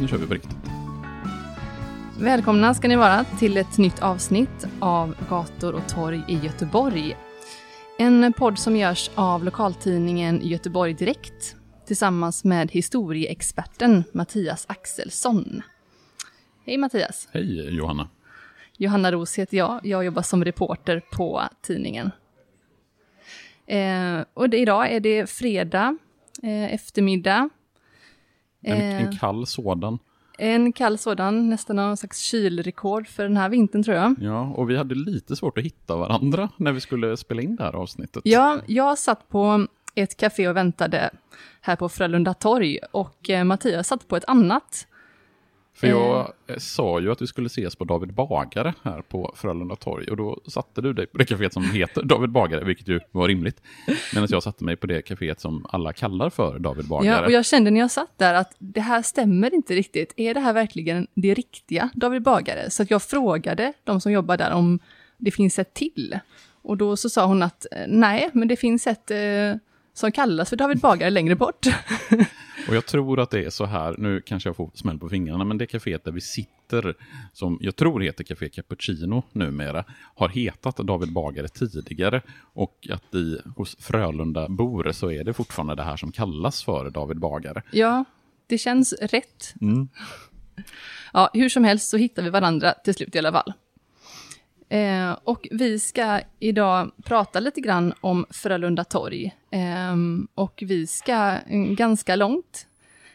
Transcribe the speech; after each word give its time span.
Nu 0.00 0.08
kör 0.08 0.18
vi 0.18 0.26
på 0.26 0.34
riktigt. 0.34 0.56
Välkomna 2.20 2.74
ska 2.74 2.88
ni 2.88 2.96
vara 2.96 3.24
till 3.24 3.56
ett 3.56 3.78
nytt 3.78 4.02
avsnitt 4.02 4.66
av 4.80 5.14
Gator 5.28 5.72
och 5.72 5.88
torg 5.88 6.22
i 6.28 6.34
Göteborg. 6.34 7.16
En 7.98 8.32
podd 8.32 8.58
som 8.58 8.76
görs 8.76 9.10
av 9.14 9.44
lokaltidningen 9.44 10.40
Göteborg 10.42 10.94
Direkt 10.94 11.56
tillsammans 11.86 12.44
med 12.44 12.70
historieexperten 12.70 14.04
Mattias 14.12 14.64
Axelsson. 14.68 15.62
Hej 16.66 16.78
Mattias! 16.78 17.28
Hej 17.32 17.76
Johanna. 17.76 18.08
Johanna 18.76 19.12
Ros 19.12 19.38
heter 19.38 19.56
jag. 19.56 19.80
Jag 19.82 20.04
jobbar 20.04 20.22
som 20.22 20.44
reporter 20.44 21.02
på 21.12 21.42
tidningen. 21.60 22.10
Eh, 23.66 24.24
och 24.34 24.50
det, 24.50 24.58
idag 24.58 24.92
är 24.92 25.00
det 25.00 25.30
fredag 25.30 25.96
eh, 26.42 26.74
eftermiddag. 26.74 27.50
En, 28.62 28.76
Eh. 28.80 29.02
en 29.02 29.16
kall 29.16 29.46
sådan. 29.46 29.98
En 30.38 30.72
kall 30.72 30.98
sådan, 30.98 31.50
nästan 31.50 31.76
någon 31.76 31.96
slags 31.96 32.18
kylrekord 32.18 33.08
för 33.08 33.22
den 33.22 33.36
här 33.36 33.48
vintern 33.48 33.82
tror 33.82 33.96
jag. 33.96 34.14
Ja, 34.20 34.40
och 34.40 34.70
vi 34.70 34.76
hade 34.76 34.94
lite 34.94 35.36
svårt 35.36 35.58
att 35.58 35.64
hitta 35.64 35.96
varandra 35.96 36.48
när 36.56 36.72
vi 36.72 36.80
skulle 36.80 37.16
spela 37.16 37.42
in 37.42 37.56
det 37.56 37.62
här 37.64 37.72
avsnittet. 37.76 38.22
Ja, 38.24 38.58
jag 38.66 38.98
satt 38.98 39.28
på 39.28 39.66
ett 39.94 40.16
café 40.16 40.48
och 40.48 40.56
väntade 40.56 41.10
här 41.60 41.76
på 41.76 41.88
Frölunda 41.88 42.34
torg 42.34 42.78
och 42.92 43.30
eh, 43.30 43.44
Mattias 43.44 43.88
satt 43.88 44.08
på 44.08 44.16
ett 44.16 44.24
annat. 44.26 44.86
För 45.78 45.86
jag 45.86 46.32
eh, 46.46 46.56
sa 46.56 47.00
ju 47.00 47.12
att 47.12 47.22
vi 47.22 47.26
skulle 47.26 47.46
ses 47.46 47.76
på 47.76 47.84
David 47.84 48.14
Bagare 48.14 48.74
här 48.82 49.02
på 49.02 49.34
Frölunda 49.36 49.76
torg. 49.76 50.10
Och 50.10 50.16
då 50.16 50.40
satte 50.46 50.80
du 50.80 50.92
dig 50.92 51.06
på 51.06 51.18
det 51.18 51.24
kaféet 51.24 51.52
som 51.52 51.70
heter 51.70 52.02
David 52.02 52.30
Bagare, 52.30 52.64
vilket 52.64 52.88
ju 52.88 53.00
var 53.10 53.28
rimligt. 53.28 53.62
Medan 54.14 54.28
jag 54.30 54.42
satte 54.42 54.64
mig 54.64 54.76
på 54.76 54.86
det 54.86 55.00
kaféet 55.00 55.40
som 55.40 55.66
alla 55.68 55.92
kallar 55.92 56.30
för 56.30 56.58
David 56.58 56.88
Bagare. 56.88 57.20
Ja, 57.20 57.24
och 57.24 57.32
jag 57.32 57.46
kände 57.46 57.70
när 57.70 57.80
jag 57.80 57.90
satt 57.90 58.18
där 58.18 58.34
att 58.34 58.54
det 58.58 58.80
här 58.80 59.02
stämmer 59.02 59.54
inte 59.54 59.74
riktigt. 59.74 60.12
Är 60.16 60.34
det 60.34 60.40
här 60.40 60.52
verkligen 60.52 61.06
det 61.14 61.34
riktiga 61.34 61.90
David 61.94 62.22
Bagare? 62.22 62.70
Så 62.70 62.84
jag 62.88 63.02
frågade 63.02 63.72
de 63.84 64.00
som 64.00 64.12
jobbar 64.12 64.36
där 64.36 64.52
om 64.52 64.78
det 65.16 65.30
finns 65.30 65.58
ett 65.58 65.74
till. 65.74 66.18
Och 66.62 66.76
då 66.76 66.96
så 66.96 67.10
sa 67.10 67.26
hon 67.26 67.42
att 67.42 67.66
eh, 67.72 67.84
nej, 67.88 68.30
men 68.32 68.48
det 68.48 68.56
finns 68.56 68.86
ett 68.86 69.10
eh, 69.10 69.18
som 69.94 70.12
kallas 70.12 70.48
för 70.48 70.56
David 70.56 70.78
Bagare 70.78 71.10
längre 71.10 71.34
bort. 71.34 71.66
Och 72.68 72.74
jag 72.74 72.86
tror 72.86 73.20
att 73.20 73.30
det 73.30 73.44
är 73.44 73.50
så 73.50 73.64
här, 73.64 73.94
nu 73.98 74.20
kanske 74.20 74.48
jag 74.48 74.56
får 74.56 74.70
smäll 74.74 74.98
på 74.98 75.08
fingrarna, 75.08 75.44
men 75.44 75.58
det 75.58 75.66
kaféet 75.66 76.04
där 76.04 76.12
vi 76.12 76.20
sitter, 76.20 76.94
som 77.32 77.58
jag 77.60 77.76
tror 77.76 78.00
heter 78.00 78.24
Café 78.24 78.48
Cappuccino 78.48 79.22
numera, 79.32 79.84
har 80.14 80.28
hetat 80.28 80.76
David 80.76 81.12
Bagare 81.12 81.48
tidigare. 81.48 82.22
Och 82.52 82.88
att 82.90 83.14
i, 83.14 83.40
hos 83.56 83.76
Frölunda 83.80 84.48
bor 84.48 84.92
så 84.92 85.10
är 85.10 85.24
det 85.24 85.32
fortfarande 85.32 85.74
det 85.74 85.82
här 85.82 85.96
som 85.96 86.12
kallas 86.12 86.62
för 86.64 86.90
David 86.90 87.18
Bagare. 87.18 87.62
Ja, 87.70 88.04
det 88.46 88.58
känns 88.58 88.92
rätt. 88.92 89.54
Ja, 91.12 91.30
hur 91.34 91.48
som 91.48 91.64
helst 91.64 91.88
så 91.88 91.96
hittar 91.96 92.22
vi 92.22 92.30
varandra 92.30 92.72
till 92.72 92.94
slut 92.94 93.14
i 93.14 93.18
alla 93.18 93.32
fall. 93.32 93.52
Eh, 94.68 95.16
och 95.24 95.48
vi 95.50 95.78
ska 95.78 96.20
idag 96.38 96.90
prata 97.04 97.40
lite 97.40 97.60
grann 97.60 97.94
om 98.00 98.26
Frölunda 98.30 98.84
torg. 98.84 99.34
Eh, 99.50 99.96
och 100.34 100.62
vi 100.66 100.86
ska 100.86 101.14
mm, 101.14 101.74
ganska 101.74 102.16
långt 102.16 102.66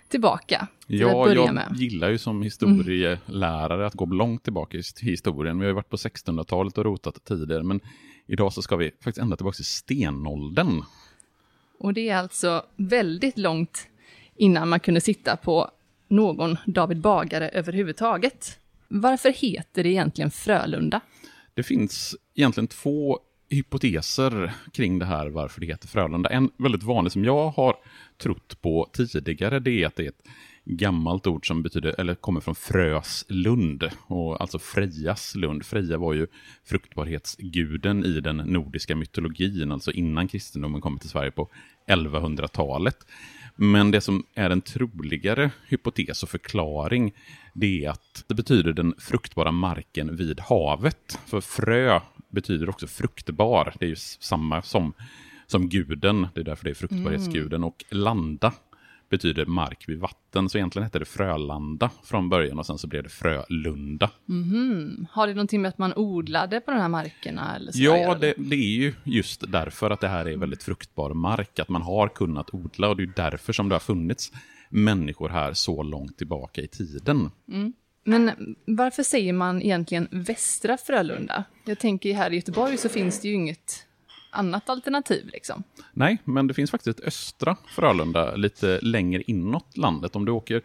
tillbaka 0.07 0.67
till 0.87 1.05
att 1.05 1.11
Ja, 1.11 1.23
börja 1.23 1.45
jag 1.45 1.53
med. 1.53 1.75
gillar 1.75 2.09
ju 2.09 2.17
som 2.17 2.41
historielärare 2.41 3.85
att 3.85 3.93
gå 3.93 4.05
långt 4.05 4.43
tillbaka 4.43 4.77
i 4.77 4.81
historien. 5.01 5.59
Vi 5.59 5.65
har 5.65 5.69
ju 5.69 5.75
varit 5.75 5.89
på 5.89 5.97
1600-talet 5.97 6.77
och 6.77 6.85
rotat 6.85 7.23
tidigare, 7.23 7.63
men 7.63 7.79
idag 8.27 8.53
så 8.53 8.61
ska 8.61 8.75
vi 8.75 8.91
faktiskt 8.91 9.17
ända 9.17 9.35
tillbaka 9.35 9.55
till 9.55 9.65
stenåldern. 9.65 10.83
Och 11.79 11.93
det 11.93 12.09
är 12.09 12.17
alltså 12.17 12.65
väldigt 12.75 13.37
långt 13.37 13.87
innan 14.35 14.69
man 14.69 14.79
kunde 14.79 15.01
sitta 15.01 15.35
på 15.35 15.71
någon 16.07 16.57
David 16.65 17.01
Bagare 17.01 17.49
överhuvudtaget. 17.49 18.59
Varför 18.87 19.29
heter 19.29 19.83
det 19.83 19.89
egentligen 19.89 20.31
Frölunda? 20.31 21.01
Det 21.53 21.63
finns 21.63 22.15
egentligen 22.35 22.67
två 22.67 23.19
hypoteser 23.49 24.53
kring 24.73 24.99
det 24.99 25.05
här 25.05 25.29
varför 25.29 25.61
det 25.61 25.67
heter 25.67 25.87
Frölunda. 25.87 26.29
En 26.29 26.51
väldigt 26.57 26.83
vanlig 26.83 27.11
som 27.11 27.25
jag 27.25 27.49
har 27.49 27.75
trott 28.17 28.61
på 28.61 28.89
tidigare, 28.93 29.59
det 29.59 29.83
är 29.83 29.87
att 29.87 29.95
det 29.95 30.03
är 30.03 30.09
ett 30.09 30.23
gammalt 30.65 31.27
ord 31.27 31.47
som 31.47 31.63
betyder, 31.63 31.95
eller 31.99 32.15
kommer 32.15 32.41
från 32.41 32.55
Fröslund, 32.55 33.89
och 34.07 34.41
alltså 34.41 34.59
Frejas 34.59 35.35
lund. 35.35 35.65
Freja 35.65 35.97
var 35.97 36.13
ju 36.13 36.27
fruktbarhetsguden 36.63 38.05
i 38.05 38.19
den 38.19 38.37
nordiska 38.37 38.95
mytologin, 38.95 39.71
alltså 39.71 39.91
innan 39.91 40.27
kristendomen 40.27 40.81
kom 40.81 40.99
till 40.99 41.09
Sverige 41.09 41.31
på 41.31 41.49
1100-talet. 41.87 42.97
Men 43.55 43.91
det 43.91 44.01
som 44.01 44.23
är 44.35 44.49
en 44.49 44.61
troligare 44.61 45.51
hypotes 45.67 46.23
och 46.23 46.29
förklaring, 46.29 47.13
det 47.53 47.85
är 47.85 47.89
att 47.89 48.23
det 48.27 48.33
betyder 48.33 48.73
den 48.73 48.93
fruktbara 48.97 49.51
marken 49.51 50.15
vid 50.15 50.39
havet. 50.39 51.19
För 51.25 51.41
frö 51.41 51.99
betyder 52.29 52.69
också 52.69 52.87
fruktbar, 52.87 53.73
det 53.79 53.85
är 53.85 53.89
ju 53.89 53.95
samma 54.19 54.61
som, 54.61 54.93
som 55.47 55.69
guden, 55.69 56.27
det 56.33 56.39
är 56.39 56.45
därför 56.45 56.63
det 56.63 56.69
är 56.69 56.75
fruktbarhetsguden. 56.75 57.63
Och 57.63 57.85
landa 57.89 58.53
betyder 59.13 59.45
mark 59.45 59.83
vid 59.87 59.99
vatten, 59.99 60.49
så 60.49 60.57
egentligen 60.57 60.83
hette 60.83 60.99
det 60.99 61.05
Frölanda 61.05 61.89
från 62.03 62.29
början 62.29 62.59
och 62.59 62.65
sen 62.65 62.77
så 62.77 62.87
blev 62.87 63.03
det 63.03 63.09
Frölunda. 63.09 64.09
Har 65.11 65.27
det 65.27 65.33
någonting 65.33 65.61
med 65.61 65.69
att 65.69 65.77
man 65.77 65.93
odlade 65.95 66.59
på 66.59 66.71
de 66.71 66.77
här 66.77 66.89
markerna? 66.89 67.55
Eller 67.55 67.71
så 67.71 67.83
Ja, 67.83 68.15
det, 68.15 68.33
det 68.37 68.55
är 68.55 68.77
ju 68.77 68.93
just 69.03 69.51
därför 69.51 69.91
att 69.91 69.99
det 69.99 70.07
här 70.07 70.27
är 70.27 70.37
väldigt 70.37 70.63
fruktbar 70.63 71.13
mark, 71.13 71.59
att 71.59 71.69
man 71.69 71.81
har 71.81 72.07
kunnat 72.07 72.53
odla 72.53 72.89
och 72.89 72.97
det 72.97 73.03
är 73.03 73.13
därför 73.15 73.53
som 73.53 73.69
det 73.69 73.75
har 73.75 73.79
funnits 73.79 74.31
människor 74.69 75.29
här 75.29 75.53
så 75.53 75.83
långt 75.83 76.17
tillbaka 76.17 76.61
i 76.61 76.67
tiden. 76.67 77.31
Men 78.03 78.55
varför 78.65 79.03
säger 79.03 79.33
man 79.33 79.61
egentligen 79.61 80.07
Västra 80.11 80.77
Frölunda? 80.77 81.43
Jag 81.65 81.79
tänker 81.79 82.13
här 82.13 82.33
i 82.33 82.35
Göteborg 82.35 82.77
så 82.77 82.89
finns 82.89 83.21
det 83.21 83.27
ju 83.27 83.33
inget 83.33 83.87
annat 84.33 84.69
alternativ 84.69 85.29
liksom. 85.33 85.63
Nej, 85.93 86.17
men 86.23 86.47
det 86.47 86.53
finns 86.53 86.71
faktiskt 86.71 86.99
ett 86.99 87.05
östra 87.05 87.57
Frölunda 87.67 88.35
lite 88.35 88.79
längre 88.81 89.21
inåt 89.21 89.77
landet. 89.77 90.15
Om 90.15 90.25
du 90.25 90.31
åker 90.31 90.61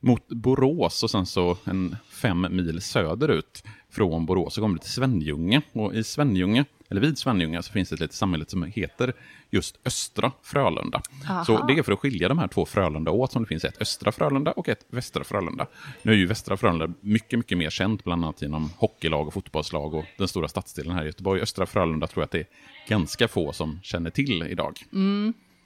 mot 0.00 0.28
Borås 0.28 1.02
och 1.02 1.10
sen 1.10 1.26
så 1.26 1.56
en 1.64 1.96
fem 2.08 2.46
mil 2.50 2.80
söderut 2.80 3.62
från 3.94 4.26
Borås 4.26 4.54
så 4.54 4.60
kommer 4.60 4.74
du 4.74 4.78
till 4.78 4.90
Svenljunga. 4.90 5.62
Och 5.72 5.94
i 5.94 6.04
Svenljunga, 6.04 6.64
eller 6.88 7.00
vid 7.00 7.18
Svenljunga, 7.18 7.62
så 7.62 7.72
finns 7.72 7.88
det 7.88 7.94
ett 7.94 8.00
litet 8.00 8.16
samhälle 8.16 8.44
som 8.48 8.62
heter 8.62 9.12
just 9.50 9.78
Östra 9.84 10.32
Frölunda. 10.42 11.02
Så 11.46 11.66
det 11.66 11.72
är 11.72 11.82
för 11.82 11.92
att 11.92 11.98
skilja 11.98 12.28
de 12.28 12.38
här 12.38 12.48
två 12.48 12.66
Frölunda 12.66 13.10
åt 13.10 13.32
som 13.32 13.42
det 13.42 13.48
finns 13.48 13.64
ett 13.64 13.80
Östra 13.82 14.12
Frölunda 14.12 14.52
och 14.52 14.68
ett 14.68 14.86
Västra 14.90 15.24
Frölunda. 15.24 15.66
Nu 16.02 16.12
är 16.12 16.16
ju 16.16 16.26
Västra 16.26 16.56
Frölunda 16.56 16.94
mycket, 17.00 17.38
mycket 17.38 17.58
mer 17.58 17.70
känt, 17.70 18.04
bland 18.04 18.24
annat 18.24 18.42
genom 18.42 18.70
hockeylag 18.76 19.26
och 19.26 19.34
fotbollslag 19.34 19.94
och 19.94 20.04
den 20.18 20.28
stora 20.28 20.48
stadsdelen 20.48 20.92
här 20.92 21.02
i 21.02 21.06
Göteborg. 21.06 21.40
Östra 21.40 21.66
Frölunda 21.66 22.06
tror 22.06 22.22
jag 22.22 22.24
att 22.24 22.30
det 22.30 22.38
är 22.38 22.46
ganska 22.88 23.28
få 23.28 23.52
som 23.52 23.80
känner 23.82 24.10
till 24.10 24.42
idag. 24.42 24.80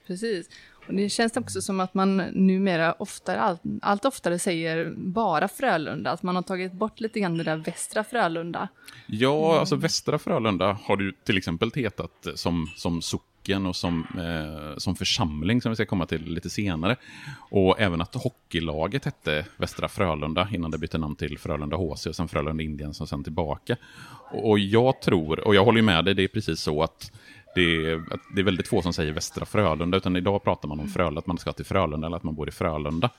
Precis. 0.07 0.49
Och 0.89 0.95
det 0.95 1.09
känns 1.09 1.37
också 1.37 1.61
som 1.61 1.79
att 1.79 1.93
man 1.93 2.17
numera 2.17 2.93
oftare, 2.93 3.39
allt, 3.39 3.61
allt 3.81 4.05
oftare 4.05 4.39
säger 4.39 4.93
bara 4.97 5.47
Frölunda, 5.47 6.11
att 6.11 6.23
man 6.23 6.35
har 6.35 6.43
tagit 6.43 6.73
bort 6.73 6.99
lite 6.99 7.19
grann 7.19 7.37
det 7.37 7.43
där 7.43 7.55
Västra 7.55 8.03
Frölunda. 8.03 8.67
Ja, 9.07 9.59
alltså 9.59 9.75
Västra 9.75 10.19
Frölunda 10.19 10.77
har 10.83 11.01
ju 11.01 11.11
till 11.23 11.37
exempel 11.37 11.71
hetat 11.75 12.27
som, 12.35 12.67
som 12.75 13.01
socken 13.01 13.65
och 13.65 13.75
som, 13.75 14.05
eh, 14.17 14.77
som 14.77 14.95
församling 14.95 15.61
som 15.61 15.71
vi 15.71 15.75
ska 15.75 15.85
komma 15.85 16.05
till 16.05 16.33
lite 16.33 16.49
senare. 16.49 16.95
Och 17.51 17.79
även 17.79 18.01
att 18.01 18.15
hockeylaget 18.15 19.05
hette 19.05 19.45
Västra 19.57 19.87
Frölunda 19.87 20.47
innan 20.51 20.71
det 20.71 20.77
bytte 20.77 20.97
namn 20.97 21.15
till 21.15 21.37
Frölunda 21.37 21.77
HC 21.77 22.05
och 22.05 22.15
sen 22.15 22.27
Frölunda 22.27 22.63
Indien 22.63 22.93
som 22.93 23.07
sen 23.07 23.23
tillbaka. 23.23 23.77
Och, 24.31 24.49
och 24.49 24.59
jag 24.59 25.01
tror, 25.01 25.47
och 25.47 25.55
jag 25.55 25.65
håller 25.65 25.81
med 25.81 26.05
dig, 26.05 26.13
det 26.13 26.23
är 26.23 26.27
precis 26.27 26.61
så 26.61 26.83
att 26.83 27.11
det 27.55 27.91
är, 27.91 28.03
det 28.35 28.41
är 28.41 28.45
väldigt 28.45 28.67
få 28.67 28.81
som 28.81 28.93
säger 28.93 29.13
Västra 29.13 29.45
Frölunda, 29.45 29.97
utan 29.97 30.15
idag 30.15 30.43
pratar 30.43 30.67
man 30.67 30.79
om 30.79 30.87
Frölunda, 30.87 31.19
att 31.19 31.27
man 31.27 31.37
ska 31.37 31.53
till 31.53 31.65
Frölunda 31.65 32.07
eller 32.07 32.17
att 32.17 32.23
man 32.23 32.35
bor 32.35 32.49
i 32.49 32.51
Frölunda. 32.51 33.09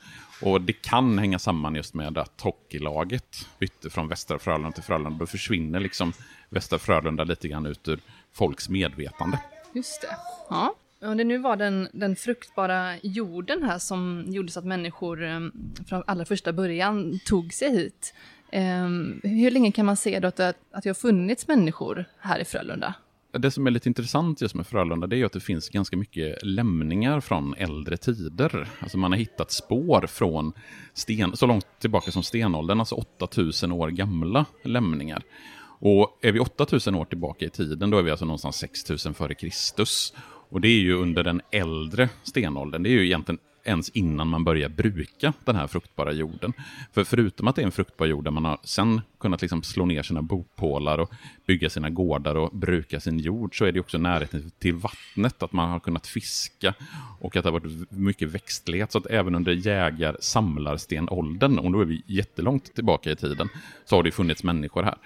Och 0.43 0.61
det 0.61 0.73
kan 0.73 1.19
hänga 1.19 1.39
samman 1.39 1.75
just 1.75 1.95
med 1.95 2.19
att 2.19 2.41
hockeylaget 2.41 3.49
bytte 3.59 3.91
från 3.91 4.09
Västra 4.09 4.39
Frölunda 4.39 4.73
till 4.73 4.83
Frölunda. 4.83 5.19
Då 5.19 5.27
försvinner 5.27 5.81
liksom 5.81 6.13
Västra 6.49 6.79
Frölunda 6.79 7.25
lite 7.25 7.49
grann 7.49 7.67
ut 7.67 7.89
ur 7.89 8.01
folks 8.33 8.69
medvetande. 8.69 9.39
Just 9.73 10.01
det. 10.01 10.17
Ja. 10.51 10.75
Om 11.03 11.17
det 11.17 11.25
nu 11.25 11.39
var 11.39 11.57
den, 11.57 11.89
den 11.93 12.17
fruktbara 12.17 12.99
jorden 13.03 13.63
här 13.63 13.79
som 13.79 14.25
gjorde 14.29 14.53
så 14.53 14.59
att 14.59 14.65
människor 14.65 15.25
eh, 15.25 15.41
från 15.89 16.03
allra 16.07 16.25
första 16.25 16.53
början 16.53 17.21
tog 17.25 17.53
sig 17.53 17.71
hit. 17.71 18.15
Eh, 18.53 18.89
hur 19.23 19.51
länge 19.51 19.73
kan 19.73 19.87
man 19.87 19.97
se 19.97 20.21
då 20.21 20.29
att, 20.29 20.41
att 20.41 20.83
det 20.83 20.89
har 20.89 20.95
funnits 20.95 21.49
människor 21.49 22.05
här 22.19 22.39
i 22.39 22.45
Frölunda? 22.45 22.95
Det 23.33 23.51
som 23.51 23.67
är 23.67 23.71
lite 23.71 23.89
intressant 23.89 24.41
just 24.41 24.55
med 24.55 24.67
Frölunda 24.67 25.07
det 25.07 25.17
är 25.17 25.25
att 25.25 25.33
det 25.33 25.41
finns 25.41 25.69
ganska 25.69 25.97
mycket 25.97 26.39
lämningar 26.43 27.21
från 27.21 27.55
äldre 27.55 27.97
tider. 27.97 28.69
Alltså 28.81 28.99
man 28.99 29.13
har 29.13 29.19
hittat 29.19 29.51
spår 29.51 30.07
från 30.07 30.53
sten, 30.95 31.37
så 31.37 31.47
långt 31.47 31.67
tillbaka 31.81 32.11
som 32.11 32.23
stenåldern, 32.23 32.81
alltså 32.81 32.95
8000 32.95 33.73
år 33.73 33.89
gamla 33.89 34.45
lämningar. 34.65 35.23
Och 35.81 36.19
är 36.23 36.33
vi 36.33 36.41
8000 36.41 36.95
år 36.95 37.05
tillbaka 37.05 37.45
i 37.45 37.51
tiden, 37.51 37.91
då 37.91 37.99
är 37.99 38.03
vi 38.03 38.11
alltså 38.11 38.25
någonstans 38.25 38.57
6000 38.57 39.15
före 39.15 39.35
Kristus. 39.35 40.15
Och 40.51 40.61
det 40.61 40.69
är 40.69 40.81
ju 40.81 40.95
under 40.95 41.25
den 41.25 41.41
äldre 41.53 42.09
stenåldern, 42.23 42.83
det 42.83 42.89
är 42.89 42.93
ju 42.93 43.07
egentligen 43.07 43.39
ens 43.71 43.89
innan 43.89 44.29
man 44.29 44.45
börjar 44.45 44.69
bruka 44.69 45.33
den 45.45 45.57
här 45.57 45.67
fruktbara 45.67 46.13
jorden. 46.13 46.53
För 46.93 47.05
förutom 47.05 47.49
att 47.49 47.57
det 47.57 47.63
är 47.63 47.67
en 47.67 47.73
fruktbar 47.73 48.07
jord 48.07 48.25
där 48.25 48.31
man 48.31 48.45
har 48.45 48.59
sen 48.65 49.01
kunnat 49.21 49.43
liksom 49.43 49.63
slå 49.63 49.87
ner 49.87 50.03
sina 50.03 50.23
bopålar 50.23 50.99
och 50.99 51.13
bygga 51.47 51.71
sina 51.71 51.91
gårdar 51.91 52.35
och 52.35 52.51
bruka 52.53 53.01
sin 53.01 53.19
jord, 53.19 53.59
så 53.59 53.65
är 53.65 53.73
det 53.73 53.81
också 53.81 53.99
närheten 53.99 54.51
till 54.59 54.75
vattnet, 54.75 55.43
att 55.43 55.53
man 55.53 55.71
har 55.71 55.81
kunnat 55.81 56.07
fiska 56.07 56.75
och 57.21 57.37
att 57.37 57.45
det 57.45 57.51
har 57.51 57.61
varit 57.61 57.91
mycket 57.91 58.29
växtlighet. 58.29 58.93
Så 58.93 58.99
att 58.99 59.07
även 59.07 59.35
under 59.35 59.53
jägar-samlarstenåldern, 59.53 61.59
och 61.59 61.73
då 61.73 61.81
är 61.81 61.85
vi 61.85 62.03
jättelångt 62.07 62.75
tillbaka 62.75 63.11
i 63.11 63.17
tiden, 63.17 63.49
så 63.85 63.97
har 63.97 64.03
det 64.03 64.11
funnits 64.11 64.43
människor 64.43 64.83
här. 64.83 64.97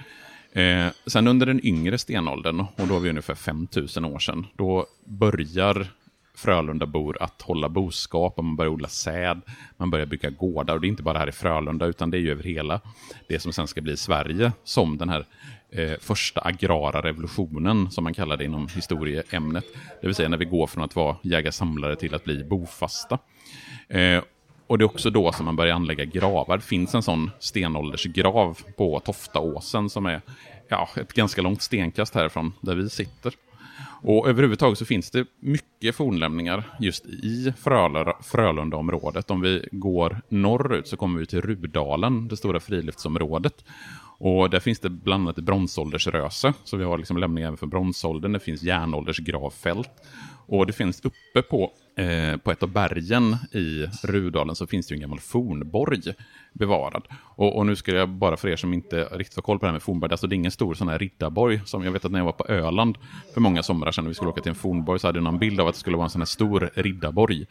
Eh, 0.55 0.93
sen 1.07 1.29
under 1.29 1.47
den 1.47 1.67
yngre 1.67 1.99
stenåldern, 1.99 2.61
och 2.61 2.89
då 2.89 2.97
är 2.97 3.01
vi 3.01 3.11
ungefär 3.11 3.35
5000 3.35 4.05
år 4.05 4.19
sedan, 4.19 4.47
då 4.57 4.87
börjar 5.05 5.87
Frölundabor 6.35 7.23
att 7.23 7.43
hålla 7.43 7.69
boskap, 7.69 8.39
och 8.39 8.45
man 8.45 8.57
börjar 8.57 8.73
odla 8.73 8.89
säd, 8.89 9.41
man 9.77 9.91
börjar 9.91 10.07
bygga 10.07 10.31
gårdar. 10.31 10.75
Och 10.75 10.81
det 10.81 10.87
är 10.87 10.89
inte 10.89 11.03
bara 11.03 11.19
här 11.19 11.29
i 11.29 11.33
Frölunda, 11.33 11.87
utan 11.87 12.11
det 12.11 12.17
är 12.17 12.21
ju 12.21 12.31
över 12.31 12.43
hela 12.43 12.81
det 13.29 13.41
som 13.41 13.53
sen 13.53 13.67
ska 13.67 13.81
bli 13.81 13.97
Sverige, 13.97 14.53
som 14.65 14.99
den 14.99 15.09
här 15.09 15.27
eh, 15.71 15.99
första 16.01 16.41
agrara 16.41 17.03
revolutionen, 17.03 17.91
som 17.91 18.05
man 18.05 18.15
kallar 18.15 18.37
det 18.37 18.45
inom 18.45 18.69
historieämnet. 18.69 19.65
Det 20.01 20.07
vill 20.07 20.15
säga 20.15 20.29
när 20.29 20.39
vi 20.39 20.45
går 20.45 20.67
från 20.67 20.85
att 20.85 20.97
vara 20.97 21.17
jägar-samlare 21.23 21.97
till 21.97 22.15
att 22.15 22.25
bli 22.25 22.45
bofasta. 22.45 23.19
Eh, 23.89 24.23
och 24.67 24.79
det 24.79 24.83
är 24.83 24.87
också 24.87 25.11
då 25.11 25.33
som 25.33 25.47
man 25.47 25.57
börjar 25.57 25.75
anlägga 25.75 26.05
gravar. 26.05 26.57
Det 26.57 26.63
finns 26.63 26.95
en 26.95 27.03
sån 27.03 27.31
stenåldersgrav 27.39 28.59
på 28.77 29.01
Toftaåsen 29.01 29.91
som 29.91 30.07
är 30.07 30.21
ja, 30.69 30.89
ett 30.97 31.13
ganska 31.13 31.43
långt 31.43 31.63
stenkast 31.63 32.15
härifrån 32.15 32.53
där 32.61 32.75
vi 32.75 32.91
sitter. 32.91 33.33
Och 34.07 34.29
överhuvudtaget 34.29 34.79
så 34.79 34.85
finns 34.85 35.11
det 35.11 35.27
mycket 35.41 35.97
fornlämningar 35.97 36.65
just 36.81 37.07
i 37.07 37.53
Frölundaområdet. 38.23 39.31
Om 39.31 39.41
vi 39.41 39.69
går 39.73 40.21
norrut 40.29 40.89
så 40.89 40.97
kommer 40.97 41.21
vi 41.21 41.27
till 41.27 41.41
Rudalen, 41.41 42.29
det 42.29 42.37
stora 42.37 42.61
friluftsområdet. 42.61 43.65
Och 44.19 44.51
där 44.51 44.61
finns 44.61 44.81
det 44.81 44.91
bland 44.91 45.23
annat 45.23 45.37
bronsåldersröse, 45.37 46.53
så 46.65 46.77
vi 46.77 46.85
har 46.85 46.99
liksom 46.99 47.17
lämningar 47.17 47.49
även 47.49 47.59
för 47.59 47.67
bronsåldern. 47.67 48.33
Det 48.33 48.41
finns 48.41 48.63
järnåldersgravfält. 48.63 49.91
Och 50.47 50.67
det 50.67 50.73
finns 50.73 51.01
uppe 51.05 51.43
på, 51.43 51.73
eh, 51.97 52.37
på 52.37 52.53
ett 52.53 52.63
av 52.63 52.69
bergen 52.69 53.37
i 53.53 53.87
Rudalen 54.03 54.57
så 54.57 54.67
finns 54.67 54.87
det 54.87 54.95
ju 54.95 54.97
en 54.97 55.01
gammal 55.01 55.21
fornborg 55.21 56.15
bevarad. 56.53 57.03
Och, 57.37 57.57
och, 57.57 57.67
nu 57.67 57.77
ska 57.77 57.93
jag 57.93 58.09
bara 58.09 58.37
för 58.37 58.49
er 58.49 58.57
som 58.57 58.75
inte 58.75 59.05
riktigt 59.05 59.37
har 59.37 59.43
koll 59.43 59.59
på 59.59 59.65
det 59.65 59.69
här 59.69 59.73
med 59.73 59.83
fornborg, 59.83 60.13
alltså 60.13 60.27
det 60.27 60.35
är 60.35 60.37
ingen 60.37 60.51
stor 60.51 60.75
sån 60.75 60.89
här 60.89 60.99
riddarborg 60.99 61.61
som 61.65 61.85
jag 61.85 61.93
vet 61.93 62.05
att 62.05 62.13
när 62.13 62.19
jag 62.19 62.25
var 62.25 62.33
på 62.33 62.47
Öland 62.49 62.99
för 63.35 63.41
många 63.41 63.63
somrar 63.63 63.93
sedan 63.93 64.05
och 64.05 64.11
vi 64.11 64.15
skulle 64.15 64.31
åka 64.31 64.41
till 64.41 64.51
en 64.51 64.57
fornborg 64.57 65.01
så 65.01 65.09
hade 65.09 65.19
jag 65.19 65.25
någon 65.25 65.39
bild 65.39 65.61
av 65.61 65.69
att 65.69 65.75
det 65.75 65.81
skulle 65.81 65.97
vara 65.97 66.05
en 66.05 66.11
sån 66.11 66.21
här 66.21 66.27
stor 66.27 66.71
riddarborg. 66.75 67.47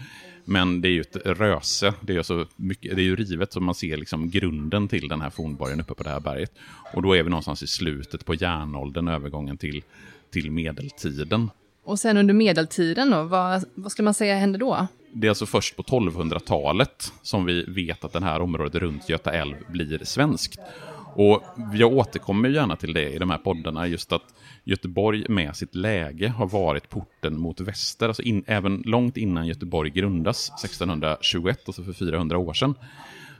Men 0.45 0.81
det 0.81 0.87
är 0.87 0.91
ju 0.91 1.01
ett 1.01 1.17
röse, 1.25 1.93
det 2.01 2.15
är, 2.15 2.23
så 2.23 2.45
mycket, 2.55 2.95
det 2.95 3.01
är 3.01 3.05
ju 3.05 3.15
rivet 3.15 3.53
så 3.53 3.59
man 3.59 3.75
ser 3.75 3.97
liksom 3.97 4.29
grunden 4.29 4.87
till 4.87 5.07
den 5.07 5.21
här 5.21 5.29
fornborgen 5.29 5.81
uppe 5.81 5.93
på 5.93 6.03
det 6.03 6.09
här 6.09 6.19
berget. 6.19 6.51
Och 6.93 7.01
då 7.01 7.15
är 7.15 7.23
vi 7.23 7.29
någonstans 7.29 7.63
i 7.63 7.67
slutet 7.67 8.25
på 8.25 8.33
järnåldern, 8.33 9.07
övergången 9.07 9.57
till, 9.57 9.83
till 10.31 10.51
medeltiden. 10.51 11.49
Och 11.83 11.99
sen 11.99 12.17
under 12.17 12.33
medeltiden 12.33 13.11
då, 13.11 13.23
vad, 13.23 13.63
vad 13.75 13.91
ska 13.91 14.03
man 14.03 14.13
säga 14.13 14.35
hände 14.35 14.57
då? 14.57 14.87
Det 15.13 15.27
är 15.27 15.29
alltså 15.29 15.45
först 15.45 15.75
på 15.75 15.83
1200-talet 15.83 17.13
som 17.21 17.45
vi 17.45 17.63
vet 17.63 18.03
att 18.03 18.13
det 18.13 18.23
här 18.23 18.41
området 18.41 18.75
runt 18.75 19.09
Göta 19.09 19.31
älv 19.31 19.55
blir 19.67 20.01
svenskt. 20.03 20.59
Och 21.15 21.43
jag 21.73 21.93
återkommer 21.93 22.49
gärna 22.49 22.75
till 22.75 22.93
det 22.93 23.09
i 23.09 23.17
de 23.17 23.29
här 23.29 23.37
poddarna, 23.37 23.87
just 23.87 24.11
att 24.11 24.33
Göteborg 24.63 25.25
med 25.29 25.55
sitt 25.55 25.75
läge 25.75 26.27
har 26.27 26.47
varit 26.47 26.89
porten 26.89 27.39
mot 27.39 27.59
väster, 27.59 28.07
alltså 28.07 28.21
in, 28.21 28.43
även 28.47 28.83
långt 28.85 29.17
innan 29.17 29.47
Göteborg 29.47 29.89
grundas, 29.89 30.51
1621, 30.63 31.59
alltså 31.65 31.83
för 31.83 31.93
400 31.93 32.37
år 32.37 32.53
sedan, 32.53 32.75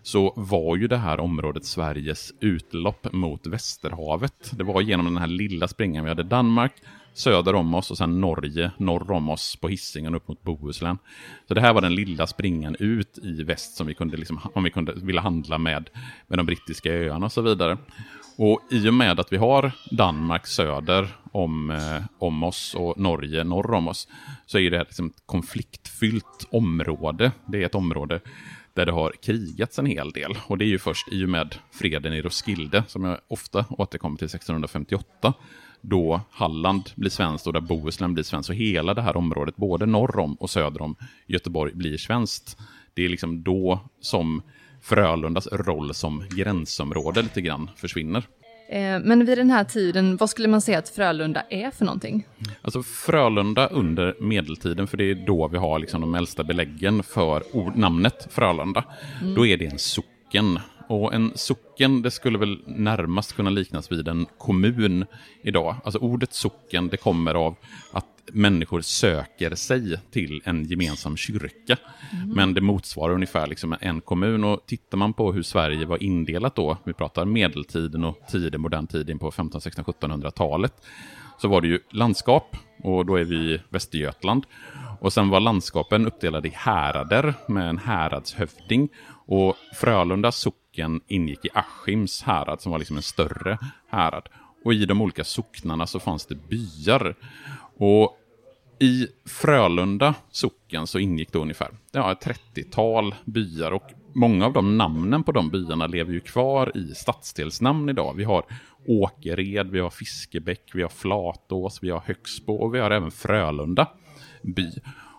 så 0.04 0.34
var 0.36 0.76
ju 0.76 0.88
det 0.88 0.98
här 0.98 1.20
området 1.20 1.66
Sveriges 1.66 2.34
utlopp 2.40 3.14
mot 3.14 3.48
Västerhavet. 3.48 4.52
Det 4.52 4.64
var 4.64 4.82
genom 4.82 5.06
den 5.06 5.18
här 5.18 5.28
lilla 5.28 5.68
springan 5.68 6.04
vi 6.04 6.10
hade 6.10 6.24
Danmark, 6.24 6.74
söder 7.14 7.56
om 7.56 7.74
oss 7.74 7.92
och 7.92 7.98
sen 7.98 8.22
Norge 8.22 8.72
norr 8.78 9.12
om 9.12 9.30
oss 9.30 9.56
på 9.56 9.70
Hisingen 9.70 10.16
upp 10.16 10.28
mot 10.28 10.44
Bohuslän. 10.44 10.98
Så 11.48 11.54
det 11.54 11.62
här 11.62 11.74
var 11.74 11.82
den 11.82 11.96
lilla 11.96 12.28
springan 12.28 12.76
ut 12.80 13.20
i 13.24 13.44
väst 13.44 13.76
som 13.76 13.88
vi 13.88 13.94
kunde, 13.94 14.18
liksom, 14.18 14.40
om 14.54 14.64
vi 14.64 14.70
kunde 14.70 14.94
vilja 14.96 15.22
handla 15.22 15.58
med, 15.58 15.90
med 16.28 16.40
de 16.40 16.46
brittiska 16.46 16.94
öarna 16.94 17.26
och 17.26 17.32
så 17.32 17.42
vidare. 17.42 17.78
Och 18.38 18.62
i 18.72 18.90
och 18.90 18.94
med 18.94 19.20
att 19.20 19.34
vi 19.34 19.38
har 19.38 19.72
Danmark 19.92 20.48
söder 20.48 21.08
om, 21.32 21.72
eh, 21.72 22.04
om 22.18 22.44
oss 22.44 22.76
och 22.76 23.00
Norge 23.00 23.44
norr 23.44 23.74
om 23.74 23.88
oss, 23.88 24.08
så 24.46 24.60
är 24.60 24.72
det 24.72 24.80
liksom 24.80 24.82
ett 24.82 24.88
liksom 24.90 25.12
konfliktfyllt 25.26 26.48
område. 26.52 27.32
Det 27.46 27.62
är 27.62 27.66
ett 27.66 27.76
område 27.76 28.20
där 28.74 28.86
det 28.86 28.92
har 28.92 29.14
krigats 29.24 29.80
en 29.80 29.86
hel 29.86 30.12
del. 30.12 30.38
Och 30.48 30.58
det 30.58 30.66
är 30.66 30.68
ju 30.68 30.80
först 30.80 31.08
i 31.12 31.26
och 31.26 31.30
med 31.30 31.56
freden 31.72 32.14
i 32.14 32.22
Roskilde, 32.22 32.84
som 32.88 33.04
jag 33.04 33.18
ofta 33.28 33.66
återkommer 33.70 34.18
till 34.18 34.26
1658, 34.26 35.34
då 35.84 36.22
Halland 36.32 36.90
blir 36.96 37.10
svenskt 37.10 37.48
och 37.48 37.54
där 37.54 37.62
Bohuslän 37.62 38.14
blir 38.14 38.24
svenskt. 38.24 38.50
Och 38.50 38.56
hela 38.56 38.94
det 38.94 39.02
här 39.02 39.18
området, 39.18 39.56
både 39.56 39.86
norr 39.86 40.20
om 40.20 40.34
och 40.34 40.50
söder 40.50 40.82
om 40.82 40.96
Göteborg, 41.28 41.72
blir 41.74 41.98
svenskt. 41.98 42.58
Det 42.94 43.06
är 43.06 43.10
liksom 43.10 43.44
då 43.44 43.80
som 44.00 44.42
Frölundas 44.82 45.48
roll 45.48 45.94
som 45.94 46.24
gränsområde 46.30 47.22
lite 47.22 47.42
grann 47.42 47.70
försvinner. 47.76 48.24
Eh, 48.70 49.00
men 49.00 49.26
vid 49.26 49.38
den 49.38 49.50
här 49.50 49.64
tiden, 49.64 50.18
vad 50.18 50.30
skulle 50.30 50.48
man 50.48 50.62
säga 50.62 50.80
att 50.80 50.90
Frölunda 50.90 51.44
är 51.50 51.72
för 51.72 51.86
någonting? 51.86 52.28
Alltså 52.62 52.84
Frölunda 52.84 53.68
under 53.68 54.16
medeltiden, 54.20 54.88
för 54.88 54.98
det 54.98 55.12
är 55.12 55.16
då 55.16 55.48
vi 55.48 55.58
har 55.58 55.80
liksom 55.80 56.02
de 56.02 56.16
äldsta 56.16 56.44
beläggen 56.44 57.04
för 57.04 57.44
namnet 57.78 58.28
Frölunda. 58.32 58.84
Mm. 59.22 59.36
Då 59.36 59.46
är 59.46 59.58
det 59.58 59.66
en 59.66 59.80
socken 59.80 60.60
och 60.94 61.14
en 61.14 61.32
socken, 61.36 62.02
det 62.02 62.12
skulle 62.12 62.38
väl 62.38 62.60
närmast 62.66 63.36
kunna 63.36 63.50
liknas 63.50 63.92
vid 63.92 64.08
en 64.08 64.26
kommun 64.38 65.06
idag. 65.44 65.76
Alltså 65.84 66.00
ordet 66.00 66.34
socken, 66.34 66.88
det 66.88 66.98
kommer 66.98 67.36
av 67.36 67.56
att 67.92 68.06
människor 68.32 68.82
söker 68.82 69.56
sig 69.56 69.98
till 70.12 70.42
en 70.46 70.64
gemensam 70.64 71.18
kyrka. 71.18 71.78
Mm. 72.12 72.30
Men 72.30 72.54
det 72.54 72.62
motsvarar 72.62 73.14
ungefär 73.14 73.48
liksom 73.48 73.76
en 73.82 74.02
kommun. 74.02 74.44
Och 74.44 74.66
tittar 74.66 74.98
man 74.98 75.14
på 75.14 75.34
hur 75.34 75.44
Sverige 75.44 75.86
var 75.86 76.04
indelat 76.04 76.56
då, 76.56 76.78
vi 76.84 76.94
pratar 76.94 77.26
medeltiden 77.26 78.04
och 78.04 78.18
tidig 78.32 78.60
modern 78.60 78.88
tid 78.88 79.10
in 79.10 79.20
på 79.20 79.32
15, 79.32 79.62
16, 79.62 79.86
1700-talet, 79.86 80.74
så 81.42 81.48
var 81.48 81.62
det 81.62 81.68
ju 81.68 81.80
landskap, 81.90 82.58
och 82.84 83.06
då 83.06 83.16
är 83.16 83.24
vi 83.24 83.36
i 83.36 83.60
Västergötland. 83.70 84.46
Och 85.00 85.14
sen 85.14 85.30
var 85.30 85.40
landskapen 85.40 86.08
uppdelade 86.08 86.48
i 86.48 86.52
härader 86.56 87.34
med 87.48 87.70
en 87.70 87.78
häradshövding. 87.78 88.90
Och 89.26 89.56
Frölunda 89.74 90.32
socken 90.32 90.63
ingick 91.08 91.46
i 91.46 91.50
Askims 91.54 92.22
härad 92.22 92.62
som 92.62 92.72
var 92.72 92.80
liksom 92.80 92.98
en 92.98 93.04
större 93.04 93.58
härad. 93.90 94.30
Och 94.66 94.74
i 94.74 94.86
de 94.86 95.02
olika 95.02 95.24
socknarna 95.24 95.88
så 95.88 96.00
fanns 96.00 96.26
det 96.26 96.36
byar. 96.36 97.16
Och 97.78 98.18
i 98.80 99.08
Frölunda 99.26 100.16
socken 100.32 100.88
så 100.88 101.00
ingick 101.00 101.32
det 101.32 101.40
ungefär 101.40 101.70
ja, 101.92 102.12
ett 102.12 102.26
30-tal 102.56 103.16
byar 103.26 103.72
och 103.72 103.92
många 104.14 104.46
av 104.46 104.54
de 104.54 104.78
namnen 104.78 105.24
på 105.24 105.32
de 105.32 105.50
byarna 105.50 105.88
lever 105.88 106.14
ju 106.14 106.20
kvar 106.20 106.78
i 106.78 106.96
stadsdelsnamn 106.96 107.90
idag. 107.90 108.14
Vi 108.18 108.24
har 108.24 108.46
Åkered, 108.88 109.70
vi 109.72 109.80
har 109.80 109.90
Fiskebäck, 109.90 110.72
vi 110.74 110.82
har 110.82 110.90
Flatås, 110.90 111.80
vi 111.82 111.90
har 111.90 112.04
Högsbo 112.06 112.54
och 112.54 112.76
vi 112.76 112.80
har 112.80 112.92
även 112.92 113.12
Frölunda. 113.12 113.88
by. 114.44 114.72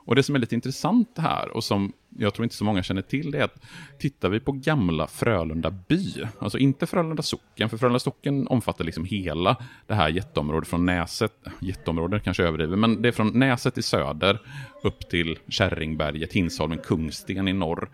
Och 0.07 0.15
det 0.15 0.23
som 0.23 0.35
är 0.35 0.39
lite 0.39 0.55
intressant 0.55 1.19
här 1.19 1.57
och 1.57 1.65
som 1.65 1.93
jag 2.19 2.35
tror 2.35 2.45
inte 2.45 2.57
så 2.57 2.65
många 2.65 2.83
känner 2.83 3.03
till 3.03 3.31
det 3.31 3.39
är 3.39 3.45
att 3.45 3.63
tittar 3.99 4.29
vi 4.29 4.41
på 4.41 4.53
gamla 4.53 5.07
Frölunda 5.07 5.71
by, 5.71 6.13
alltså 6.39 6.59
inte 6.59 6.87
Frölunda 6.87 7.23
socken, 7.23 7.69
för 7.69 7.77
Frölunda 7.77 7.99
socken 7.99 8.47
omfattar 8.47 8.85
liksom 8.85 9.05
hela 9.05 9.57
det 9.87 9.95
här 9.95 10.09
jätteområdet 10.09 10.69
från 10.69 10.87
Näset, 10.87 11.33
jätteområdet 11.61 12.25
kanske 12.25 12.45
överdriver, 12.45 12.77
men 12.77 13.03
det 13.03 13.09
är 13.09 13.13
från 13.13 13.39
Näset 13.39 13.79
i 13.79 13.83
söder 13.83 14.39
upp 14.83 15.09
till 15.09 15.39
Kärringberget, 15.49 16.33
Hinsholmen, 16.33 16.79
Kungsten 16.79 17.49
i 17.49 17.53
norr 17.53 17.89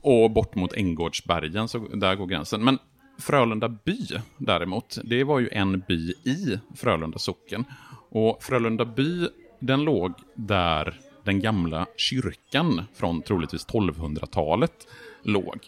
och 0.00 0.30
bort 0.30 0.54
mot 0.54 0.72
Änggårdsbergen, 0.72 1.68
så 1.68 1.78
där 1.78 2.14
går 2.14 2.26
gränsen. 2.26 2.64
Men 2.64 2.78
Frölunda 3.18 3.68
by 3.68 4.06
däremot, 4.36 4.98
det 5.04 5.24
var 5.24 5.38
ju 5.40 5.48
en 5.52 5.82
by 5.88 6.10
i 6.10 6.58
Frölunda 6.76 7.18
socken. 7.18 7.64
Och 8.10 8.42
Frölunda 8.42 8.84
by, 8.84 9.28
den 9.60 9.84
låg 9.84 10.12
där 10.34 11.00
den 11.28 11.40
gamla 11.40 11.86
kyrkan 11.96 12.82
från 12.94 13.22
troligtvis 13.22 13.66
1200-talet 13.66 14.86
låg. 15.22 15.58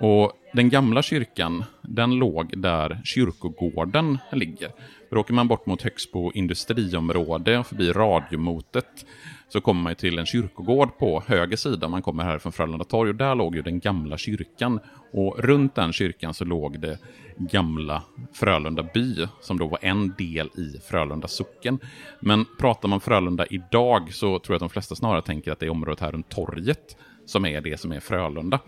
Och 0.00 0.32
den 0.52 0.68
gamla 0.68 1.02
kyrkan, 1.02 1.64
den 1.82 2.10
låg 2.10 2.58
där 2.60 3.00
kyrkogården 3.04 4.18
ligger. 4.32 4.70
För 5.08 5.16
åker 5.16 5.34
man 5.34 5.48
bort 5.48 5.66
mot 5.66 5.82
Högsbo 5.82 6.32
industriområde 6.32 7.58
och 7.58 7.66
förbi 7.66 7.92
radiomotet 7.92 9.06
så 9.54 9.60
kommer 9.60 9.82
man 9.82 9.94
till 9.94 10.18
en 10.18 10.26
kyrkogård 10.26 10.98
på 10.98 11.22
höger 11.26 11.56
sida. 11.56 11.88
Man 11.88 12.02
kommer 12.02 12.24
här 12.24 12.38
från 12.38 12.52
Frölunda 12.52 12.84
torg 12.84 13.10
och 13.10 13.16
där 13.16 13.34
låg 13.34 13.56
ju 13.56 13.62
den 13.62 13.80
gamla 13.80 14.18
kyrkan. 14.18 14.80
Och 15.12 15.38
runt 15.38 15.74
den 15.74 15.92
kyrkan 15.92 16.34
så 16.34 16.44
låg 16.44 16.80
det 16.80 16.98
gamla 17.36 18.02
Frölunda 18.32 18.82
by, 18.94 19.26
som 19.40 19.58
då 19.58 19.66
var 19.66 19.78
en 19.82 20.14
del 20.18 20.46
i 20.46 20.80
Frölunda 20.90 21.28
socken. 21.28 21.78
Men 22.20 22.44
pratar 22.58 22.88
man 22.88 23.00
Frölunda 23.00 23.46
idag 23.46 24.14
så 24.14 24.38
tror 24.38 24.54
jag 24.54 24.56
att 24.56 24.60
de 24.60 24.68
flesta 24.68 24.94
snarare 24.94 25.22
tänker 25.22 25.52
att 25.52 25.58
det 25.58 25.66
är 25.66 25.70
området 25.70 26.00
här 26.00 26.12
runt 26.12 26.28
torget 26.28 26.96
som 27.26 27.46
är 27.46 27.60
det 27.60 27.80
som 27.80 27.92
är 27.92 28.00
Frölunda. 28.00 28.60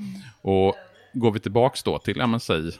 Och 0.43 0.75
går 1.19 1.33
vi 1.33 1.41
tillbaka 1.41 1.77
då 1.85 1.99
till, 1.99 2.17
ja 2.17 2.27
men 2.27 2.41
säg, 2.41 2.73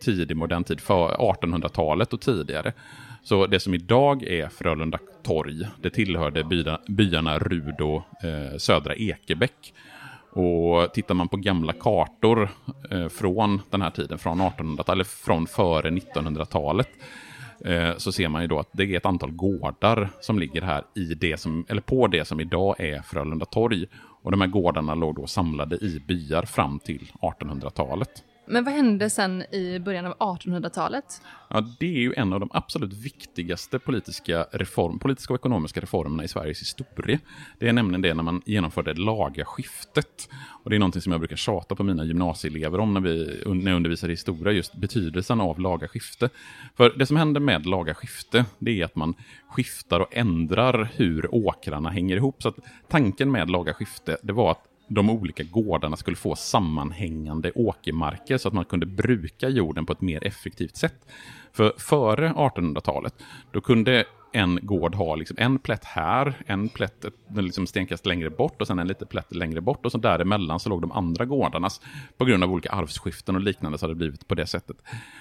tidig 0.00 0.36
modern 0.36 0.64
tid, 0.64 0.80
för 0.80 1.08
1800-talet 1.08 2.12
och 2.12 2.20
tidigare, 2.20 2.72
så 3.22 3.46
det 3.46 3.60
som 3.60 3.74
idag 3.74 4.22
är 4.22 4.48
Frölunda 4.48 4.98
torg, 5.22 5.66
det 5.82 5.90
tillhörde 5.90 6.44
byarna 6.88 7.38
Rud 7.38 7.80
och 7.80 8.24
eh, 8.24 8.56
Södra 8.58 8.94
Ekebäck. 8.94 9.74
Och 10.30 10.92
tittar 10.94 11.14
man 11.14 11.28
på 11.28 11.36
gamla 11.36 11.72
kartor 11.72 12.48
eh, 12.90 13.08
från 13.08 13.60
den 13.70 13.82
här 13.82 13.90
tiden, 13.90 14.18
från 14.18 14.40
1800-talet, 14.40 14.88
eller 14.88 15.04
från 15.04 15.46
före 15.46 15.90
1900-talet, 15.90 16.88
eh, 17.64 17.96
så 17.96 18.12
ser 18.12 18.28
man 18.28 18.42
ju 18.42 18.48
då 18.48 18.58
att 18.58 18.68
det 18.72 18.84
är 18.84 18.96
ett 18.96 19.06
antal 19.06 19.30
gårdar 19.30 20.08
som 20.20 20.38
ligger 20.38 20.62
här 20.62 20.82
i 20.94 21.04
det 21.04 21.40
som, 21.40 21.66
eller 21.68 21.82
på 21.82 22.06
det 22.06 22.24
som 22.24 22.40
idag 22.40 22.80
är 22.80 23.02
Frölunda 23.02 23.46
torg. 23.46 23.86
Och 24.24 24.30
de 24.30 24.40
här 24.40 24.48
gårdarna 24.48 24.94
låg 24.94 25.14
då 25.14 25.26
samlade 25.26 25.76
i 25.76 26.00
byar 26.06 26.42
fram 26.42 26.78
till 26.78 27.10
1800-talet. 27.20 28.24
Men 28.46 28.64
vad 28.64 28.74
hände 28.74 29.10
sen 29.10 29.54
i 29.54 29.78
början 29.78 30.06
av 30.06 30.14
1800-talet? 30.14 31.22
Ja, 31.48 31.64
det 31.78 31.86
är 31.86 32.00
ju 32.00 32.14
en 32.16 32.32
av 32.32 32.40
de 32.40 32.50
absolut 32.52 32.92
viktigaste 32.92 33.78
politiska, 33.78 34.46
reform, 34.52 34.98
politiska 34.98 35.32
och 35.32 35.40
ekonomiska 35.40 35.80
reformerna 35.80 36.24
i 36.24 36.28
Sveriges 36.28 36.60
historia. 36.60 37.18
Det 37.58 37.68
är 37.68 37.72
nämligen 37.72 38.02
det 38.02 38.14
när 38.14 38.22
man 38.22 38.42
genomförde 38.44 38.94
lagaskiftet. 38.94 40.28
Och 40.64 40.70
det 40.70 40.76
är 40.76 40.78
någonting 40.78 41.02
som 41.02 41.12
jag 41.12 41.20
brukar 41.20 41.36
tjata 41.36 41.74
på 41.74 41.82
mina 41.82 42.04
gymnasieelever 42.04 42.80
om 42.80 42.94
när, 42.94 43.00
vi, 43.00 43.42
när 43.46 43.70
jag 43.70 43.76
undervisar 43.76 44.08
i 44.08 44.12
historia, 44.12 44.52
just 44.52 44.74
betydelsen 44.74 45.40
av 45.40 45.60
lagaskifte. 45.60 46.30
För 46.76 46.92
det 46.98 47.06
som 47.06 47.16
händer 47.16 47.40
med 47.40 47.66
lagaskifte, 47.66 48.44
det 48.58 48.80
är 48.80 48.84
att 48.84 48.96
man 48.96 49.14
skiftar 49.48 50.00
och 50.00 50.16
ändrar 50.16 50.88
hur 50.96 51.34
åkrarna 51.34 51.90
hänger 51.90 52.16
ihop. 52.16 52.42
Så 52.42 52.48
att 52.48 52.56
tanken 52.88 53.30
med 53.30 53.50
lagaskifte, 53.50 54.16
det 54.22 54.32
var 54.32 54.50
att 54.50 54.73
de 54.88 55.10
olika 55.10 55.42
gårdarna 55.42 55.96
skulle 55.96 56.16
få 56.16 56.36
sammanhängande 56.36 57.52
åkermarker 57.54 58.38
så 58.38 58.48
att 58.48 58.54
man 58.54 58.64
kunde 58.64 58.86
bruka 58.86 59.48
jorden 59.48 59.86
på 59.86 59.92
ett 59.92 60.00
mer 60.00 60.26
effektivt 60.26 60.76
sätt. 60.76 61.06
För 61.52 61.72
före 61.78 62.28
1800-talet, 62.28 63.14
då 63.52 63.60
kunde 63.60 64.04
en 64.34 64.58
gård 64.62 64.94
ha 64.94 65.14
liksom 65.14 65.36
en 65.40 65.58
plätt 65.58 65.84
här, 65.84 66.34
en 66.46 66.68
plätt 66.68 67.04
liksom 67.28 67.66
stenkast 67.66 68.06
längre 68.06 68.30
bort 68.30 68.60
och 68.60 68.66
sen 68.66 68.78
en 68.78 68.88
liten 68.88 69.08
plätt 69.08 69.34
längre 69.34 69.60
bort 69.60 69.86
och 69.86 69.92
så 69.92 69.98
däremellan 69.98 70.60
så 70.60 70.68
låg 70.68 70.80
de 70.80 70.92
andra 70.92 71.24
gårdarnas. 71.24 71.80
På 72.16 72.24
grund 72.24 72.44
av 72.44 72.52
olika 72.52 72.70
arvsskiften 72.70 73.34
och 73.34 73.40
liknande 73.40 73.78
så 73.78 73.86
har 73.86 73.88
det 73.88 73.94
blivit 73.94 74.28
på 74.28 74.34
det 74.34 74.46
sättet. 74.46 74.76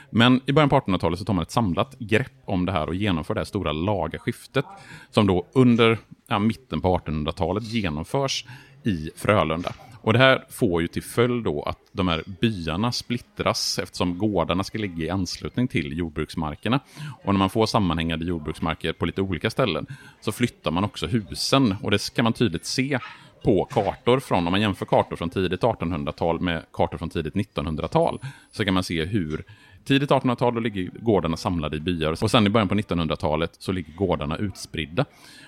Men 0.09 0.41
i 0.45 0.51
början 0.51 0.69
på 0.69 0.79
1800-talet 0.79 1.19
så 1.19 1.25
tar 1.25 1.33
man 1.33 1.41
ett 1.41 1.51
samlat 1.51 1.99
grepp 1.99 2.33
om 2.45 2.65
det 2.65 2.71
här 2.71 2.87
och 2.87 2.95
genomför 2.95 3.33
det 3.33 3.39
här 3.39 3.45
stora 3.45 3.71
lagaskiftet 3.71 4.65
som 5.11 5.27
då 5.27 5.47
under 5.53 5.97
ja, 6.27 6.39
mitten 6.39 6.81
på 6.81 6.97
1800-talet 6.97 7.63
genomförs 7.63 8.45
i 8.83 9.09
Frölunda. 9.15 9.73
Och 10.03 10.13
det 10.13 10.19
här 10.19 10.45
får 10.49 10.81
ju 10.81 10.87
till 10.87 11.03
följd 11.03 11.43
då 11.43 11.63
att 11.63 11.77
de 11.91 12.07
här 12.07 12.23
byarna 12.41 12.91
splittras 12.91 13.79
eftersom 13.79 14.17
gårdarna 14.17 14.63
ska 14.63 14.77
ligga 14.77 15.05
i 15.05 15.09
anslutning 15.09 15.67
till 15.67 15.97
jordbruksmarkerna. 15.97 16.79
Och 17.23 17.33
när 17.33 17.39
man 17.39 17.49
får 17.49 17.65
sammanhängande 17.65 18.25
jordbruksmarker 18.25 18.93
på 18.93 19.05
lite 19.05 19.21
olika 19.21 19.49
ställen 19.49 19.85
så 20.21 20.31
flyttar 20.31 20.71
man 20.71 20.83
också 20.83 21.07
husen. 21.07 21.75
Och 21.81 21.91
det 21.91 22.13
kan 22.13 22.23
man 22.23 22.33
tydligt 22.33 22.65
se 22.65 22.99
på 23.43 23.65
kartor 23.65 24.19
från, 24.19 24.47
om 24.47 24.51
man 24.51 24.61
jämför 24.61 24.85
kartor 24.85 25.15
från 25.15 25.29
tidigt 25.29 25.61
1800-tal 25.61 26.39
med 26.39 26.65
kartor 26.73 26.97
från 26.97 27.09
tidigt 27.09 27.33
1900-tal, 27.33 28.19
så 28.51 28.65
kan 28.65 28.73
man 28.73 28.83
se 28.83 29.05
hur 29.05 29.43
tidigt 29.83 30.09
1800-tal 30.09 30.63
ligger 30.63 30.89
gårdarna 30.99 31.37
samlade 31.37 31.77
i 31.77 31.79
byar 31.79 32.23
och 32.23 32.31
sen 32.31 32.47
i 32.47 32.49
början 32.49 32.67
på 32.67 32.75
1900-talet 32.75 33.55
så 33.59 33.71
ligger 33.71 33.93
gårdarna 33.93 34.37
utspridda. 34.37 35.05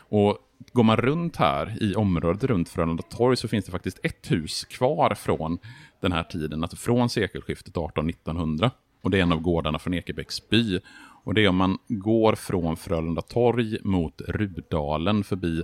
Och 0.10 0.38
går 0.74 0.84
man 0.84 0.98
runt 0.98 1.36
här 1.36 1.84
i 1.84 1.96
området 1.96 2.44
runt 2.44 2.70
Frölunda 2.70 3.04
torg 3.04 3.38
så 3.38 3.48
finns 3.48 3.66
det 3.66 3.72
faktiskt 3.72 4.00
ett 4.04 4.32
hus 4.32 4.64
kvar 4.64 5.16
från 5.16 5.58
den 6.02 6.12
här 6.12 6.24
tiden, 6.24 6.64
alltså 6.64 6.78
från 6.78 7.10
sekelskiftet 7.10 7.74
1800-1900. 7.74 8.72
Och 9.02 9.12
det 9.12 9.18
är 9.18 9.22
en 9.22 9.32
av 9.32 9.40
gårdarna 9.40 9.80
från 9.80 9.94
Ekebäcks 9.94 10.50
by. 10.50 10.80
Och 11.26 11.34
det 11.34 11.46
är 11.46 11.50
om 11.50 11.56
man 11.56 11.78
går 11.88 12.36
från 12.36 12.78
Frölunda 12.78 13.22
torg 13.22 13.78
mot 13.84 14.22
Rudalen 14.28 15.24
förbi 15.24 15.64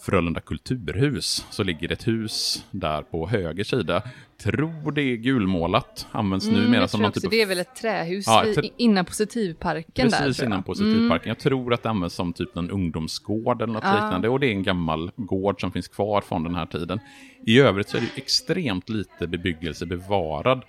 Frölunda 0.00 0.40
kulturhus 0.40 1.46
så 1.50 1.62
ligger 1.62 1.88
det 1.88 1.94
ett 1.94 2.08
hus 2.08 2.64
där 2.70 3.02
på 3.02 3.28
höger 3.28 3.64
sida. 3.64 4.02
Tror 4.38 4.92
det 4.92 5.02
är 5.02 5.16
gulmålat. 5.16 6.06
Används 6.10 6.48
mm, 6.48 6.60
numera 6.60 6.88
som 6.88 7.02
någon 7.02 7.12
typ 7.12 7.24
av... 7.24 7.30
Det 7.30 7.42
är 7.42 7.46
väl 7.46 7.58
ett 7.58 7.76
trähus 7.76 8.24
ja, 8.26 8.46
ett... 8.46 8.72
innan 8.76 9.04
Positivparken 9.04 9.92
Precis 9.94 10.18
där. 10.18 10.26
Precis 10.26 10.44
innan 10.44 10.62
Positivparken. 10.62 11.24
Mm. 11.24 11.28
Jag 11.28 11.38
tror 11.38 11.74
att 11.74 11.82
det 11.82 11.90
används 11.90 12.14
som 12.14 12.32
typ 12.32 12.56
en 12.56 12.70
ungdomsgård 12.70 13.62
eller 13.62 13.72
något 13.72 13.84
ja. 13.84 13.92
liknande. 13.92 14.28
Och 14.28 14.40
det 14.40 14.46
är 14.46 14.50
en 14.52 14.62
gammal 14.62 15.10
gård 15.16 15.60
som 15.60 15.72
finns 15.72 15.88
kvar 15.88 16.20
från 16.20 16.44
den 16.44 16.54
här 16.54 16.66
tiden. 16.66 17.00
I 17.46 17.60
övrigt 17.60 17.88
så 17.88 17.96
är 17.96 18.00
det 18.00 18.10
extremt 18.16 18.88
lite 18.88 19.26
bebyggelse 19.26 19.86
bevarad 19.86 20.62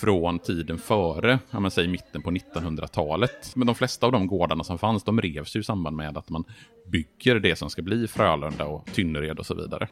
från 0.00 0.38
tiden 0.38 0.78
före, 0.78 1.38
ja, 1.50 1.60
men 1.60 1.70
säg 1.70 1.88
mitten 1.88 2.22
på 2.22 2.30
1900-talet. 2.30 3.52
Men 3.56 3.66
de 3.66 3.74
flesta 3.74 4.06
av 4.06 4.12
de 4.12 4.26
gårdarna 4.26 4.64
som 4.64 4.78
fanns, 4.78 5.04
de 5.04 5.20
revs 5.20 5.56
ju 5.56 5.60
i 5.60 5.64
samband 5.64 5.96
med 5.96 6.16
att 6.16 6.30
man 6.30 6.44
bygger 6.86 7.40
det 7.40 7.56
som 7.56 7.70
ska 7.70 7.82
bli 7.82 8.08
Frölunda 8.08 8.64
och 8.64 8.86
Tynnered 8.92 9.38
och 9.38 9.46
så 9.46 9.54
vidare. 9.54 9.88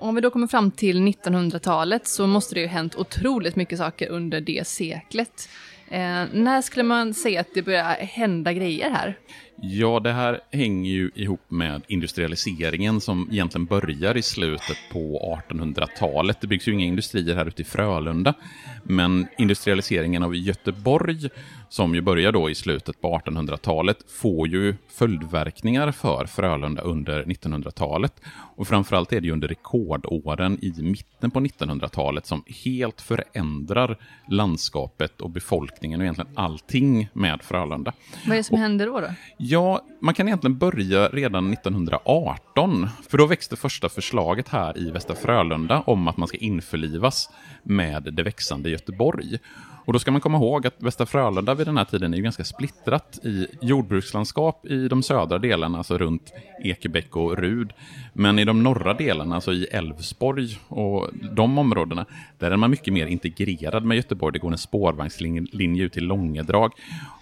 Om 0.00 0.14
vi 0.14 0.20
då 0.20 0.30
kommer 0.30 0.46
fram 0.46 0.70
till 0.70 0.96
1900-talet 0.96 2.06
så 2.06 2.26
måste 2.26 2.54
det 2.54 2.60
ju 2.60 2.66
hänt 2.66 2.96
otroligt 2.96 3.56
mycket 3.56 3.78
saker 3.78 4.08
under 4.08 4.40
det 4.40 4.66
seklet. 4.66 5.48
Eh, 5.88 6.24
när 6.32 6.62
skulle 6.62 6.84
man 6.84 7.14
säga 7.14 7.40
att 7.40 7.54
det 7.54 7.62
börjar 7.62 7.84
hända 7.94 8.52
grejer 8.52 8.90
här? 8.90 9.18
Ja, 9.56 10.00
det 10.00 10.12
här 10.12 10.40
hänger 10.50 10.90
ju 10.90 11.10
ihop 11.14 11.40
med 11.48 11.82
industrialiseringen 11.88 13.00
som 13.00 13.28
egentligen 13.32 13.64
börjar 13.64 14.16
i 14.16 14.22
slutet 14.22 14.76
på 14.92 15.36
1800-talet. 15.48 16.40
Det 16.40 16.46
byggs 16.46 16.68
ju 16.68 16.72
inga 16.72 16.84
industrier 16.84 17.34
här 17.34 17.46
ute 17.46 17.62
i 17.62 17.64
Frölunda, 17.64 18.34
men 18.82 19.26
industrialiseringen 19.38 20.22
av 20.22 20.36
Göteborg, 20.36 21.28
som 21.68 21.94
ju 21.94 22.00
börjar 22.00 22.32
då 22.32 22.50
i 22.50 22.54
slutet 22.54 23.00
på 23.00 23.18
1800-talet, 23.18 23.96
får 24.08 24.48
ju 24.48 24.74
följdverkningar 24.88 25.92
för 25.92 26.26
Frölunda 26.26 26.82
under 26.82 27.24
1900-talet. 27.24 28.20
Och 28.56 28.68
framförallt 28.68 29.12
är 29.12 29.20
det 29.20 29.26
ju 29.26 29.32
under 29.32 29.48
rekordåren 29.48 30.58
i 30.62 30.82
mitten 30.82 31.30
på 31.30 31.40
1900-talet 31.40 32.26
som 32.26 32.44
helt 32.64 33.00
förändrar 33.00 33.98
landskapet 34.28 35.20
och 35.20 35.30
befolkningen 35.30 36.00
och 36.00 36.04
egentligen 36.04 36.30
allting 36.34 37.08
med 37.12 37.42
Frölunda. 37.42 37.92
Vad 38.26 38.32
är 38.32 38.36
det 38.36 38.44
som 38.44 38.54
och, 38.54 38.60
händer 38.60 38.86
då? 38.86 39.00
då? 39.00 39.08
Ja, 39.44 39.80
man 40.00 40.14
kan 40.14 40.28
egentligen 40.28 40.58
börja 40.58 41.08
redan 41.08 41.52
1918. 41.52 42.88
För 43.08 43.18
då 43.18 43.26
växte 43.26 43.56
första 43.56 43.88
förslaget 43.88 44.48
här 44.48 44.78
i 44.78 44.90
Västra 44.90 45.16
Frölunda 45.16 45.80
om 45.86 46.08
att 46.08 46.16
man 46.16 46.28
ska 46.28 46.36
införlivas 46.36 47.30
med 47.62 48.02
det 48.12 48.22
växande 48.22 48.70
Göteborg. 48.70 49.38
Och 49.84 49.92
då 49.92 49.98
ska 49.98 50.10
man 50.10 50.20
komma 50.20 50.38
ihåg 50.38 50.66
att 50.66 50.82
Västra 50.82 51.06
Frölunda 51.06 51.54
vid 51.54 51.66
den 51.66 51.76
här 51.76 51.84
tiden 51.84 52.14
är 52.14 52.18
ganska 52.18 52.44
splittrat 52.44 53.18
i 53.22 53.46
jordbrukslandskap 53.60 54.66
i 54.66 54.88
de 54.88 55.02
södra 55.02 55.38
delarna, 55.38 55.78
alltså 55.78 55.98
runt 55.98 56.32
Ekebäck 56.64 57.16
och 57.16 57.38
Rud. 57.38 57.72
Men 58.12 58.38
i 58.38 58.44
de 58.44 58.62
norra 58.62 58.94
delarna, 58.94 59.34
alltså 59.34 59.52
i 59.52 59.64
Älvsborg 59.64 60.58
och 60.68 61.08
de 61.32 61.58
områdena, 61.58 62.06
där 62.38 62.50
är 62.50 62.56
man 62.56 62.70
mycket 62.70 62.92
mer 62.92 63.06
integrerad 63.06 63.84
med 63.84 63.96
Göteborg. 63.96 64.32
Det 64.32 64.38
går 64.38 64.52
en 64.52 64.58
spårvagnslinje 64.58 65.84
ut 65.84 65.92
till 65.92 66.04
Långedrag. 66.04 66.72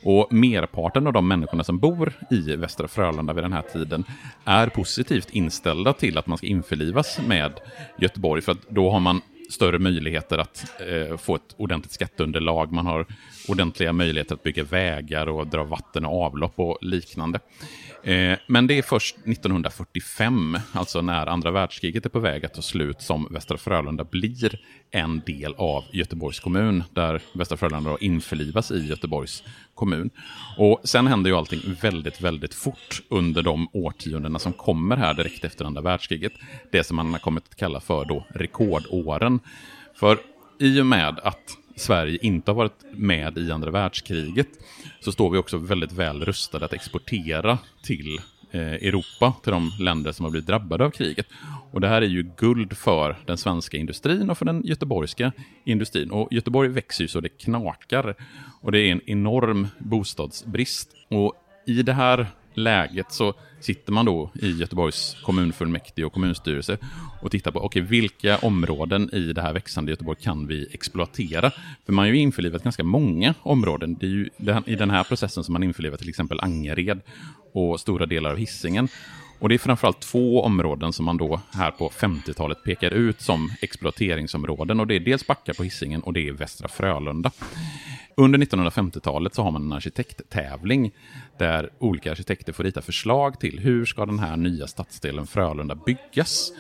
Och 0.02 0.32
merparten 0.32 1.06
av 1.06 1.12
de 1.12 1.28
människorna 1.28 1.64
som 1.64 1.78
bor 1.78 2.12
i 2.30 2.56
Västra 2.56 2.88
Frölunda 2.88 3.32
vid 3.32 3.44
den 3.44 3.52
här 3.52 3.64
tiden 3.72 4.04
är 4.44 4.66
positivt 4.66 5.30
inställda 5.30 5.92
till 5.92 6.18
att 6.18 6.26
man 6.26 6.38
ska 6.38 6.46
införlivas 6.46 7.20
med 7.26 7.52
Göteborg, 7.98 8.42
för 8.42 8.52
att 8.52 8.68
då 8.68 8.90
har 8.90 9.00
man 9.00 9.20
större 9.50 9.78
möjligheter 9.78 10.38
att 10.38 10.66
eh, 10.80 11.16
få 11.16 11.34
ett 11.34 11.54
ordentligt 11.56 11.92
skatteunderlag. 11.92 12.72
Man 12.72 12.86
har 12.86 13.06
ordentliga 13.48 13.92
möjligheter 13.92 14.34
att 14.34 14.42
bygga 14.42 14.64
vägar 14.64 15.26
och 15.26 15.46
dra 15.46 15.64
vatten 15.64 16.04
och 16.04 16.22
avlopp 16.22 16.58
och 16.58 16.78
liknande. 16.80 17.40
Eh, 18.02 18.38
men 18.46 18.66
det 18.66 18.78
är 18.78 18.82
först 18.82 19.16
1945, 19.16 20.58
alltså 20.72 21.02
när 21.02 21.26
andra 21.26 21.50
världskriget 21.50 22.06
är 22.06 22.10
på 22.10 22.18
väg 22.18 22.44
att 22.46 22.54
ta 22.54 22.62
slut, 22.62 23.02
som 23.02 23.28
Västra 23.30 23.56
Frölunda 23.56 24.04
blir 24.04 24.60
en 24.90 25.20
del 25.26 25.54
av 25.54 25.84
Göteborgs 25.92 26.40
kommun, 26.40 26.84
där 26.94 27.22
Västra 27.32 27.56
Frölunda 27.56 27.96
införlivas 28.00 28.70
i 28.70 28.86
Göteborgs 28.86 29.42
kommun. 29.74 30.10
Och 30.56 30.80
sen 30.84 31.06
händer 31.06 31.30
ju 31.30 31.36
allting 31.36 31.60
väldigt, 31.82 32.20
väldigt 32.20 32.54
fort 32.54 33.02
under 33.08 33.42
de 33.42 33.68
årtiondena 33.72 34.38
som 34.38 34.52
kommer 34.52 34.96
här 34.96 35.14
direkt 35.14 35.44
efter 35.44 35.64
andra 35.64 35.82
världskriget. 35.82 36.32
Det 36.72 36.84
som 36.84 36.96
man 36.96 37.12
har 37.12 37.18
kommit 37.18 37.44
att 37.48 37.56
kalla 37.56 37.80
för 37.80 38.04
då 38.04 38.26
rekordåren. 38.34 39.40
För 39.94 40.18
i 40.58 40.80
och 40.80 40.86
med 40.86 41.20
att 41.22 41.56
Sverige 41.80 42.18
inte 42.22 42.50
har 42.50 42.56
varit 42.56 42.84
med 42.92 43.38
i 43.38 43.50
andra 43.50 43.70
världskriget 43.70 44.48
så 45.00 45.12
står 45.12 45.30
vi 45.30 45.38
också 45.38 45.58
väldigt 45.58 45.92
väl 45.92 46.24
rustade 46.24 46.64
att 46.64 46.72
exportera 46.72 47.58
till 47.82 48.20
eh, 48.50 48.60
Europa, 48.60 49.34
till 49.42 49.52
de 49.52 49.72
länder 49.80 50.12
som 50.12 50.24
har 50.24 50.30
blivit 50.30 50.46
drabbade 50.46 50.84
av 50.84 50.90
kriget. 50.90 51.26
Och 51.72 51.80
det 51.80 51.88
här 51.88 52.02
är 52.02 52.06
ju 52.06 52.30
guld 52.36 52.76
för 52.76 53.16
den 53.26 53.38
svenska 53.38 53.76
industrin 53.76 54.30
och 54.30 54.38
för 54.38 54.44
den 54.44 54.62
göteborgska 54.64 55.32
industrin. 55.64 56.10
Och 56.10 56.28
Göteborg 56.30 56.68
växer 56.68 57.04
ju 57.04 57.08
så 57.08 57.20
det 57.20 57.28
knakar. 57.28 58.14
Och 58.60 58.72
det 58.72 58.78
är 58.80 58.92
en 58.92 59.00
enorm 59.06 59.68
bostadsbrist. 59.78 60.90
Och 61.08 61.34
i 61.66 61.82
det 61.82 61.92
här 61.92 62.26
läget 62.54 63.12
så 63.12 63.34
sitter 63.60 63.92
man 63.92 64.06
då 64.06 64.30
i 64.34 64.50
Göteborgs 64.50 65.16
kommunfullmäktige 65.22 66.04
och 66.04 66.12
kommunstyrelse 66.12 66.78
och 67.22 67.30
tittar 67.30 67.50
på 67.50 67.64
okay, 67.64 67.82
vilka 67.82 68.38
områden 68.38 69.14
i 69.14 69.32
det 69.32 69.42
här 69.42 69.52
växande 69.52 69.92
Göteborg 69.92 70.18
kan 70.20 70.46
vi 70.46 70.68
exploatera. 70.72 71.50
För 71.86 71.92
man 71.92 72.04
har 72.04 72.12
ju 72.12 72.18
införlivat 72.18 72.62
ganska 72.62 72.84
många 72.84 73.34
områden. 73.42 73.96
Det 74.00 74.06
är 74.06 74.10
ju 74.10 74.30
i 74.66 74.74
den 74.74 74.90
här 74.90 75.04
processen 75.04 75.44
som 75.44 75.52
man 75.52 75.62
införlivar 75.62 75.96
till 75.96 76.08
exempel 76.08 76.40
Angered 76.40 77.00
och 77.52 77.80
stora 77.80 78.06
delar 78.06 78.30
av 78.30 78.36
Hisingen. 78.36 78.88
Och 79.40 79.48
det 79.48 79.54
är 79.54 79.58
framförallt 79.58 80.00
två 80.00 80.42
områden 80.42 80.92
som 80.92 81.04
man 81.04 81.16
då 81.16 81.40
här 81.52 81.70
på 81.70 81.88
50-talet 81.88 82.64
pekar 82.64 82.90
ut 82.90 83.20
som 83.20 83.50
exploateringsområden. 83.60 84.80
Och 84.80 84.86
det 84.86 84.94
är 84.94 85.00
dels 85.00 85.26
Backa 85.26 85.54
på 85.54 85.62
Hisingen 85.62 86.02
och 86.02 86.12
det 86.12 86.28
är 86.28 86.32
Västra 86.32 86.68
Frölunda. 86.68 87.30
Under 88.16 88.38
1950-talet 88.38 89.34
så 89.34 89.42
har 89.42 89.50
man 89.50 89.62
en 89.62 89.72
arkitekttävling 89.72 90.90
där 91.38 91.70
olika 91.78 92.10
arkitekter 92.10 92.52
får 92.52 92.64
rita 92.64 92.82
förslag 92.82 93.40
till 93.40 93.58
hur 93.58 93.84
ska 93.84 94.06
den 94.06 94.18
här 94.18 94.36
nya 94.36 94.66
stadsdelen 94.66 95.26
Frölunda 95.26 95.74
byggas. 95.74 96.52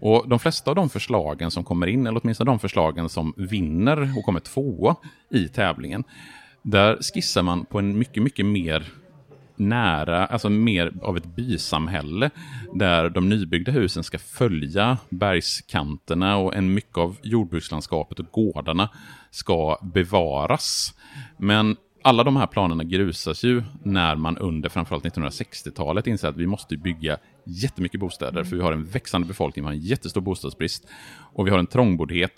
Och 0.00 0.28
de 0.28 0.38
flesta 0.38 0.70
av 0.70 0.76
de 0.76 0.90
förslagen 0.90 1.50
som 1.50 1.64
kommer 1.64 1.86
in, 1.86 2.06
eller 2.06 2.20
åtminstone 2.24 2.50
de 2.50 2.58
förslagen 2.58 3.08
som 3.08 3.34
vinner 3.36 4.18
och 4.18 4.24
kommer 4.24 4.40
tvåa 4.40 4.96
i 5.30 5.48
tävlingen, 5.48 6.04
där 6.62 6.98
skissar 7.14 7.42
man 7.42 7.64
på 7.64 7.78
en 7.78 7.98
mycket, 7.98 8.22
mycket 8.22 8.46
mer 8.46 8.92
nära, 9.56 10.26
alltså 10.26 10.50
mer 10.50 10.92
av 11.02 11.16
ett 11.16 11.36
bysamhälle 11.36 12.30
där 12.74 13.10
de 13.10 13.28
nybyggda 13.28 13.72
husen 13.72 14.04
ska 14.04 14.18
följa 14.18 14.98
bergskanterna 15.08 16.36
och 16.36 16.54
en 16.54 16.74
mycket 16.74 16.98
av 16.98 17.16
jordbrukslandskapet 17.22 18.18
och 18.20 18.26
gårdarna 18.30 18.88
ska 19.30 19.78
bevaras. 19.82 20.94
Men 21.38 21.76
alla 22.02 22.24
de 22.24 22.36
här 22.36 22.46
planerna 22.46 22.84
grusas 22.84 23.44
ju 23.44 23.62
när 23.82 24.16
man 24.16 24.38
under 24.38 24.68
framförallt 24.68 25.04
1960-talet 25.04 26.06
inser 26.06 26.28
att 26.28 26.36
vi 26.36 26.46
måste 26.46 26.76
bygga 26.76 27.18
jättemycket 27.46 28.00
bostäder, 28.00 28.44
för 28.44 28.56
vi 28.56 28.62
har 28.62 28.72
en 28.72 28.84
växande 28.84 29.26
befolkning, 29.26 29.64
vi 29.64 29.66
har 29.66 29.74
en 29.74 29.80
jättestor 29.80 30.20
bostadsbrist 30.20 30.86
och 31.32 31.46
vi 31.46 31.50
har 31.50 31.58
en 31.58 31.66
trångboddhet 31.66 32.32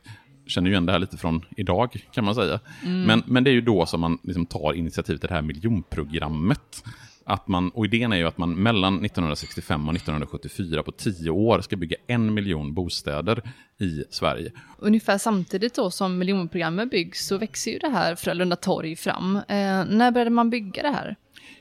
känner 0.46 0.68
ju 0.68 0.72
igen 0.72 0.86
det 0.86 0.92
här 0.92 0.98
lite 0.98 1.16
från 1.16 1.44
idag, 1.56 2.06
kan 2.12 2.24
man 2.24 2.34
säga. 2.34 2.60
Mm. 2.82 3.02
Men, 3.02 3.22
men 3.26 3.44
det 3.44 3.50
är 3.50 3.52
ju 3.52 3.60
då 3.60 3.86
som 3.86 4.00
man 4.00 4.18
liksom 4.22 4.46
tar 4.46 4.72
initiativ 4.72 5.16
till 5.16 5.28
det 5.28 5.34
här 5.34 5.42
miljonprogrammet. 5.42 6.84
Att 7.28 7.48
man, 7.48 7.70
och 7.70 7.84
idén 7.84 8.12
är 8.12 8.16
ju 8.16 8.26
att 8.26 8.38
man 8.38 8.54
mellan 8.54 8.94
1965 8.94 9.88
och 9.88 9.94
1974 9.94 10.82
på 10.82 10.92
tio 10.92 11.30
år 11.30 11.60
ska 11.60 11.76
bygga 11.76 11.96
en 12.06 12.34
miljon 12.34 12.74
bostäder 12.74 13.42
i 13.80 14.04
Sverige. 14.10 14.52
Ungefär 14.78 15.18
samtidigt 15.18 15.74
då 15.74 15.90
som 15.90 16.18
miljonprogrammet 16.18 16.90
byggs 16.90 17.26
så 17.26 17.38
växer 17.38 17.70
ju 17.70 17.78
det 17.78 17.88
här 17.88 18.14
Frölunda 18.14 18.56
torg 18.56 18.96
fram. 18.96 19.36
Eh, 19.36 19.84
när 19.88 20.10
började 20.10 20.30
man 20.30 20.50
bygga 20.50 20.82
det 20.82 20.90
här? 20.90 21.16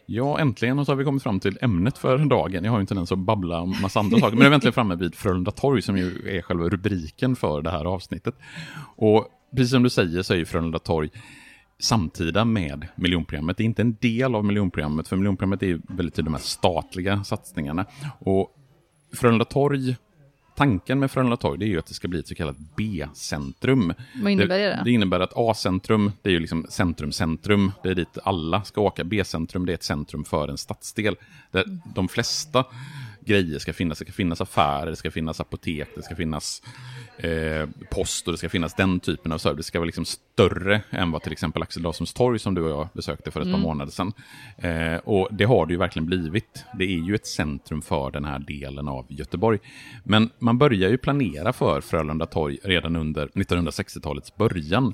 Ja, 0.06 0.39
äntligen 0.39 0.86
så 0.86 0.91
har 0.91 0.97
vi 0.97 1.04
kommit 1.04 1.23
fram 1.23 1.39
till 1.39 1.58
ämnet 1.62 1.97
för 1.97 2.17
dagen. 2.17 2.63
Jag 2.63 2.71
har 2.71 2.80
ju 2.80 2.82
inte 2.82 2.93
ens 2.93 3.12
att 3.12 3.19
babbla 3.19 3.62
om 3.62 3.75
massa 3.82 3.99
andra 3.99 4.19
saker, 4.19 4.36
men 4.36 4.43
jag 4.43 4.51
är 4.51 4.56
äntligen 4.56 4.73
framme 4.73 4.95
vid 4.95 5.15
Frölunda 5.15 5.51
torg 5.51 5.82
som 5.82 5.97
ju 5.97 6.38
är 6.38 6.41
själva 6.41 6.69
rubriken 6.69 7.36
för 7.36 7.62
det 7.62 7.71
här 7.71 7.86
avsnittet. 7.86 8.36
Och 8.95 9.28
precis 9.56 9.71
som 9.71 9.84
du 9.84 9.89
säger 9.89 10.21
så 10.21 10.34
är 10.34 10.38
ju 10.38 10.45
Frölunda 10.45 10.80
torg 10.80 11.10
samtida 11.79 12.45
med 12.45 12.88
miljonprogrammet. 12.95 13.57
Det 13.57 13.63
är 13.63 13.65
inte 13.65 13.81
en 13.81 13.97
del 14.01 14.35
av 14.35 14.45
miljonprogrammet, 14.45 15.07
för 15.07 15.15
miljonprogrammet 15.15 15.63
är 15.63 15.81
väldigt 15.88 16.15
tydligt 16.15 16.25
de 16.25 16.33
här 16.33 16.41
statliga 16.41 17.23
satsningarna. 17.23 17.85
Och 18.19 18.51
Frölunda 19.13 19.45
torg 19.45 19.95
tanken 20.55 20.99
med 20.99 21.11
Frölunda 21.11 21.38
torg 21.38 21.59
det 21.59 21.65
är 21.65 21.67
ju 21.67 21.79
att 21.79 21.85
det 21.85 21.93
ska 21.93 22.07
bli 22.07 22.19
ett 22.19 22.27
så 22.27 22.35
kallat 22.35 22.55
B-centrum. 22.77 23.93
Vad 24.23 24.31
innebär 24.31 24.59
det? 24.59 24.65
Det, 24.65 24.81
det 24.83 24.91
innebär 24.91 25.19
att 25.19 25.33
A-centrum, 25.35 26.11
det 26.21 26.29
är 26.29 26.33
ju 26.33 26.39
liksom 26.39 26.65
centrum, 26.69 27.11
centrum. 27.11 27.71
Det 27.83 27.89
är 27.89 27.95
dit 27.95 28.17
alla 28.23 28.63
ska 28.63 28.81
åka. 28.81 29.03
B-centrum, 29.03 29.65
det 29.65 29.71
är 29.71 29.73
ett 29.73 29.83
centrum 29.83 30.23
för 30.23 30.47
en 30.47 30.57
stadsdel. 30.57 31.15
Där 31.51 31.79
de 31.95 32.07
flesta 32.07 32.65
grejer 33.25 33.59
ska 33.59 33.73
finnas. 33.73 33.99
Det 33.99 34.05
ska 34.05 34.13
finnas 34.13 34.41
affärer, 34.41 34.89
det 34.89 34.95
ska 34.95 35.11
finnas 35.11 35.39
apotek, 35.39 35.88
det 35.95 36.03
ska 36.03 36.15
finnas 36.15 36.61
eh, 37.17 37.69
post 37.91 38.27
och 38.27 38.33
det 38.33 38.38
ska 38.38 38.49
finnas 38.49 38.73
den 38.73 38.99
typen 38.99 39.31
av 39.31 39.38
service. 39.38 39.57
Det 39.57 39.63
ska 39.63 39.79
vara 39.79 39.85
liksom 39.85 40.05
större 40.05 40.81
än 40.89 41.11
vad 41.11 41.23
till 41.23 41.31
exempel 41.31 41.63
Axel 41.63 41.83
Dawsons 41.83 42.13
torg 42.13 42.39
som 42.39 42.55
du 42.55 42.61
och 42.61 42.69
jag 42.69 42.88
besökte 42.93 43.31
för 43.31 43.39
ett 43.39 43.47
mm. 43.47 43.61
par 43.61 43.67
månader 43.67 43.91
sedan. 43.91 44.13
Eh, 44.57 44.97
och 44.97 45.27
det 45.31 45.43
har 45.43 45.65
det 45.65 45.73
ju 45.73 45.79
verkligen 45.79 46.05
blivit. 46.05 46.65
Det 46.77 46.83
är 46.83 47.07
ju 47.07 47.15
ett 47.15 47.27
centrum 47.27 47.81
för 47.81 48.11
den 48.11 48.25
här 48.25 48.39
delen 48.39 48.88
av 48.88 49.05
Göteborg. 49.09 49.59
Men 50.03 50.29
man 50.39 50.57
börjar 50.57 50.89
ju 50.89 50.97
planera 50.97 51.53
för 51.53 51.81
Frölunda 51.81 52.25
torg 52.25 52.57
redan 52.63 52.95
under 52.95 53.27
1960-talets 53.27 54.35
början. 54.35 54.93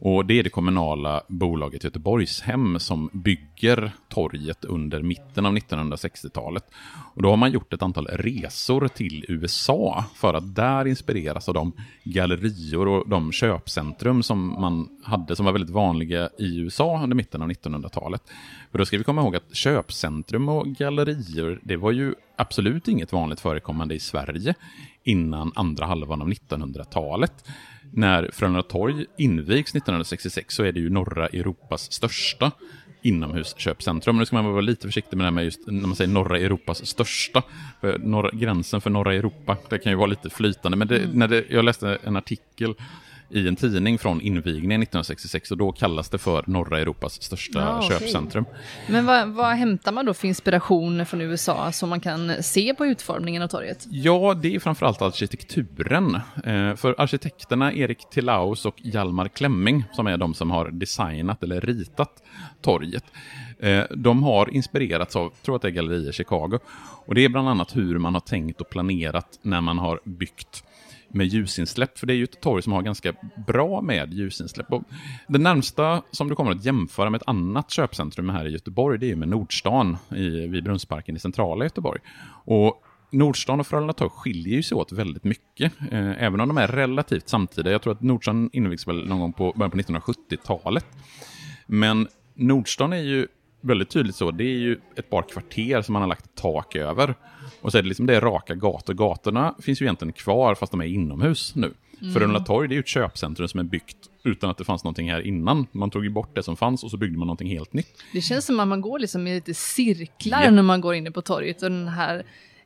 Och 0.00 0.26
det 0.26 0.38
är 0.38 0.42
det 0.42 0.50
kommunala 0.50 1.22
bolaget 1.28 1.84
Göteborgshem 1.84 2.78
som 2.78 3.10
bygger 3.12 3.92
torget 4.08 4.64
under 4.64 5.02
mitten 5.02 5.46
av 5.46 5.56
1960-talet. 5.56 6.64
Och 7.14 7.22
då 7.22 7.30
har 7.30 7.36
man 7.36 7.52
gjort 7.52 7.72
ett 7.72 7.82
antal 7.82 8.06
resor 8.06 8.88
till 8.88 9.24
USA 9.28 10.04
för 10.14 10.34
att 10.34 10.54
där 10.54 10.86
inspireras 10.86 11.48
av 11.48 11.54
de 11.54 11.72
gallerior 12.04 12.88
och 12.88 13.08
de 13.08 13.32
köpcentrum 13.32 14.22
som 14.22 14.60
man 14.60 14.88
hade 15.04 15.36
som 15.36 15.46
var 15.46 15.52
väldigt 15.52 15.70
vanliga 15.70 16.28
i 16.38 16.58
USA 16.58 17.02
under 17.02 17.16
mitten 17.16 17.42
av 17.42 17.50
1900-talet. 17.50 18.22
För 18.70 18.78
då 18.78 18.84
ska 18.84 18.98
vi 18.98 19.04
komma 19.04 19.22
ihåg 19.22 19.36
att 19.36 19.54
köpcentrum 19.54 20.48
och 20.48 20.66
gallerior, 20.66 21.60
det 21.62 21.76
var 21.76 21.92
ju 21.92 22.14
absolut 22.36 22.88
inget 22.88 23.12
vanligt 23.12 23.40
förekommande 23.40 23.94
i 23.94 24.00
Sverige 24.00 24.54
innan 25.02 25.52
andra 25.54 25.86
halvan 25.86 26.22
av 26.22 26.28
1900-talet 26.28 27.44
när 27.92 28.30
Frölunda 28.32 28.62
torg 28.62 29.06
invigs 29.16 29.70
1966 29.70 30.54
så 30.54 30.62
är 30.62 30.72
det 30.72 30.80
ju 30.80 30.90
norra 30.90 31.26
Europas 31.26 31.92
största 31.92 32.52
inomhusköpcentrum. 33.02 34.18
Nu 34.18 34.26
ska 34.26 34.42
man 34.42 34.52
vara 34.52 34.60
lite 34.60 34.86
försiktig 34.86 35.16
med 35.16 35.24
det 35.24 35.26
här 35.26 35.34
med 35.34 35.44
just 35.44 35.66
när 35.66 35.86
man 35.86 35.96
säger 35.96 36.10
norra 36.10 36.38
Europas 36.38 36.86
största. 36.86 37.42
För 37.80 37.98
norra, 37.98 38.30
gränsen 38.32 38.80
för 38.80 38.90
norra 38.90 39.14
Europa, 39.14 39.56
det 39.70 39.78
kan 39.78 39.92
ju 39.92 39.98
vara 39.98 40.06
lite 40.06 40.30
flytande. 40.30 40.76
Men 40.76 40.88
det, 40.88 41.08
när 41.12 41.28
det, 41.28 41.44
jag 41.50 41.64
läste 41.64 41.98
en 42.04 42.16
artikel 42.16 42.74
i 43.30 43.48
en 43.48 43.56
tidning 43.56 43.98
från 43.98 44.20
invigningen 44.20 44.82
1966 44.82 45.50
och 45.50 45.56
då 45.56 45.72
kallas 45.72 46.08
det 46.08 46.18
för 46.18 46.44
norra 46.46 46.80
Europas 46.80 47.22
största 47.22 47.58
ja, 47.60 47.78
okay. 47.78 47.88
köpcentrum. 47.98 48.44
Men 48.88 49.06
vad, 49.06 49.28
vad 49.28 49.56
hämtar 49.56 49.92
man 49.92 50.06
då 50.06 50.14
för 50.14 50.28
inspiration 50.28 51.06
från 51.06 51.20
USA 51.20 51.72
som 51.72 51.88
man 51.88 52.00
kan 52.00 52.42
se 52.42 52.74
på 52.74 52.86
utformningen 52.86 53.42
av 53.42 53.48
torget? 53.48 53.86
Ja, 53.90 54.34
det 54.34 54.54
är 54.54 54.60
framförallt 54.60 55.02
arkitekturen. 55.02 56.14
Eh, 56.44 56.74
för 56.74 56.94
arkitekterna 56.98 57.72
Erik 57.72 58.10
Tillaus 58.10 58.66
och 58.66 58.74
Hjalmar 58.76 59.28
Klemming, 59.28 59.84
som 59.92 60.06
är 60.06 60.16
de 60.16 60.34
som 60.34 60.50
har 60.50 60.70
designat 60.70 61.42
eller 61.42 61.60
ritat 61.60 62.22
torget, 62.62 63.04
eh, 63.58 63.84
de 63.90 64.22
har 64.22 64.54
inspirerats 64.54 65.16
av, 65.16 65.32
tror 65.42 65.56
att 65.56 65.62
det 65.62 65.68
är 65.68 65.72
Gallerier 65.72 66.12
Chicago, 66.12 66.58
och 67.06 67.14
det 67.14 67.24
är 67.24 67.28
bland 67.28 67.48
annat 67.48 67.76
hur 67.76 67.98
man 67.98 68.14
har 68.14 68.20
tänkt 68.20 68.60
och 68.60 68.70
planerat 68.70 69.38
när 69.42 69.60
man 69.60 69.78
har 69.78 70.00
byggt 70.04 70.64
med 71.08 71.26
ljusinsläpp, 71.26 71.98
för 71.98 72.06
det 72.06 72.12
är 72.12 72.16
ju 72.16 72.24
ett 72.24 72.40
torg 72.40 72.62
som 72.62 72.72
har 72.72 72.82
ganska 72.82 73.12
bra 73.46 73.80
med 73.80 74.14
ljusinsläpp. 74.14 74.72
Och 74.72 74.82
det 75.28 75.38
närmsta 75.38 76.02
som 76.10 76.28
du 76.28 76.34
kommer 76.34 76.50
att 76.50 76.64
jämföra 76.64 77.10
med 77.10 77.20
ett 77.20 77.28
annat 77.28 77.70
köpcentrum 77.70 78.28
här 78.28 78.46
i 78.46 78.50
Göteborg, 78.50 78.98
det 78.98 79.10
är 79.10 79.16
med 79.16 79.28
Nordstan 79.28 79.96
i, 80.16 80.28
vid 80.28 80.64
Brunnsparken 80.64 81.16
i 81.16 81.18
centrala 81.18 81.64
Göteborg. 81.64 82.00
Och 82.44 82.82
Nordstan 83.10 83.60
och 83.60 83.66
Frölunda 83.66 83.92
torg 83.92 84.10
skiljer 84.10 84.56
ju 84.56 84.62
sig 84.62 84.76
åt 84.76 84.92
väldigt 84.92 85.24
mycket, 85.24 85.72
eh, 85.90 86.22
även 86.22 86.40
om 86.40 86.48
de 86.48 86.58
är 86.58 86.68
relativt 86.68 87.28
samtida. 87.28 87.70
Jag 87.70 87.82
tror 87.82 87.92
att 87.92 88.02
Nordstan 88.02 88.50
invigs 88.52 88.88
väl 88.88 89.08
någon 89.08 89.20
gång 89.20 89.32
på 89.32 89.52
början 89.56 89.70
på 89.70 89.76
1970-talet. 89.76 90.86
Men 91.66 92.08
Nordstan 92.34 92.92
är 92.92 93.02
ju 93.02 93.26
väldigt 93.60 93.90
tydligt 93.90 94.16
så, 94.16 94.30
det 94.30 94.44
är 94.44 94.58
ju 94.58 94.80
ett 94.96 95.10
par 95.10 95.22
kvarter 95.22 95.82
som 95.82 95.92
man 95.92 96.02
har 96.02 96.08
lagt 96.08 96.34
tak 96.34 96.76
över. 96.76 97.14
Och 97.60 97.72
så 97.72 97.78
är 97.78 97.82
det 97.82 97.88
liksom 97.88 98.06
det 98.06 98.20
raka 98.20 98.54
gator. 98.54 98.94
Gatorna 98.94 99.54
finns 99.62 99.82
ju 99.82 99.86
egentligen 99.86 100.12
kvar 100.12 100.54
fast 100.54 100.72
de 100.72 100.80
är 100.80 100.84
inomhus 100.84 101.54
nu. 101.54 101.74
Mm. 102.00 102.14
Frölunda 102.14 102.40
torg 102.40 102.68
det 102.68 102.72
är 102.72 102.76
ju 102.76 102.80
ett 102.80 102.88
köpcentrum 102.88 103.48
som 103.48 103.60
är 103.60 103.64
byggt 103.64 103.96
utan 104.24 104.50
att 104.50 104.58
det 104.58 104.64
fanns 104.64 104.84
någonting 104.84 105.10
här 105.10 105.20
innan. 105.20 105.66
Man 105.72 105.90
tog 105.90 106.04
ju 106.04 106.10
bort 106.10 106.34
det 106.34 106.42
som 106.42 106.56
fanns 106.56 106.84
och 106.84 106.90
så 106.90 106.96
byggde 106.96 107.18
man 107.18 107.26
någonting 107.26 107.48
helt 107.48 107.72
nytt. 107.72 108.04
Det 108.12 108.20
känns 108.20 108.44
som 108.44 108.60
att 108.60 108.68
man 108.68 108.80
går 108.80 108.98
liksom 108.98 109.26
i 109.26 109.34
lite 109.34 109.54
cirklar 109.54 110.40
yeah. 110.40 110.54
när 110.54 110.62
man 110.62 110.80
går 110.80 110.94
inne 110.94 111.10
på 111.10 111.22
torget 111.22 111.62
och 111.62 111.70
den 111.70 111.88
här, 111.88 112.18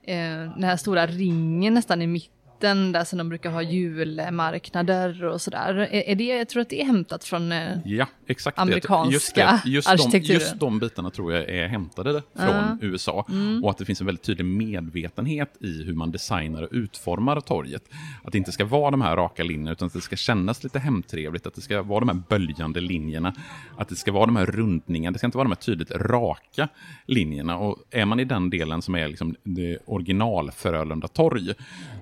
eh, 0.03 0.17
den 0.55 0.65
här 0.65 0.77
stora 0.77 1.07
ringen 1.07 1.75
nästan 1.75 2.03
i 2.03 2.07
mitten 2.07 2.42
mitten 2.63 2.93
där 2.93 3.05
som 3.05 3.19
de 3.19 3.29
brukar 3.29 3.51
ha 3.51 3.63
julmarknader 3.63 5.25
och 5.25 5.41
sådär. 5.41 5.75
Är, 5.75 6.09
är 6.09 6.15
det, 6.15 6.25
jag 6.25 6.49
tror 6.49 6.63
att 6.63 6.69
det 6.69 6.81
är 6.81 6.85
hämtat 6.85 7.25
från 7.25 7.53
eh, 7.53 7.79
ja, 7.85 8.07
exakt 8.27 8.59
amerikanska 8.59 9.13
just 9.13 9.35
det. 9.35 9.61
Just 9.65 9.89
arkitekturen. 9.89 10.39
De, 10.39 10.45
just 10.45 10.61
de 10.61 10.79
bitarna 10.79 11.11
tror 11.11 11.33
jag 11.33 11.49
är 11.49 11.69
hämtade 11.69 12.23
från 12.35 12.49
uh. 12.49 12.77
USA. 12.81 13.27
Mm. 13.29 13.65
Och 13.65 13.71
att 13.71 13.79
det 13.79 13.85
finns 13.85 14.01
en 14.01 14.07
väldigt 14.07 14.25
tydlig 14.25 14.45
medvetenhet 14.45 15.57
i 15.61 15.83
hur 15.85 15.95
man 15.95 16.11
designar 16.11 16.63
och 16.63 16.69
utformar 16.73 17.41
torget. 17.41 17.83
Att 18.25 18.33
det 18.33 18.39
inte 18.39 18.53
ska 18.53 18.65
vara 18.65 18.91
de 18.91 19.01
här 19.01 19.17
raka 19.17 19.43
linjerna, 19.43 19.73
utan 19.73 19.87
att 19.87 19.93
det 19.93 20.01
ska 20.01 20.17
kännas 20.17 20.65
lite 20.65 20.79
hemtrevligt, 20.79 21.47
att 21.47 21.55
det 21.55 21.61
ska 21.61 21.83
vara 21.83 22.01
de 22.01 22.09
här 22.09 22.23
böljande 22.29 22.81
linjerna, 22.81 23.35
att 23.77 23.89
det 23.89 23.97
ska 23.97 24.13
vara 24.13 24.27
de 24.27 24.37
här 24.37 24.47
rundningarna, 24.47 25.13
det 25.13 25.19
ska 25.19 25.27
inte 25.27 25.39
vara 25.39 25.49
de 25.49 25.53
här 25.53 25.63
tydligt 25.63 25.91
raka 25.91 26.69
linjerna. 27.07 27.59
Och 27.59 27.79
är 27.91 28.05
man 28.05 28.21
i 28.21 28.25
den 28.25 28.51
delen 28.51 28.83
som 28.83 28.95
är 28.95 29.09
liksom 29.09 29.37
det 29.43 29.79
original 29.87 30.51
Frölunda 30.51 31.09
torg. 31.09 31.55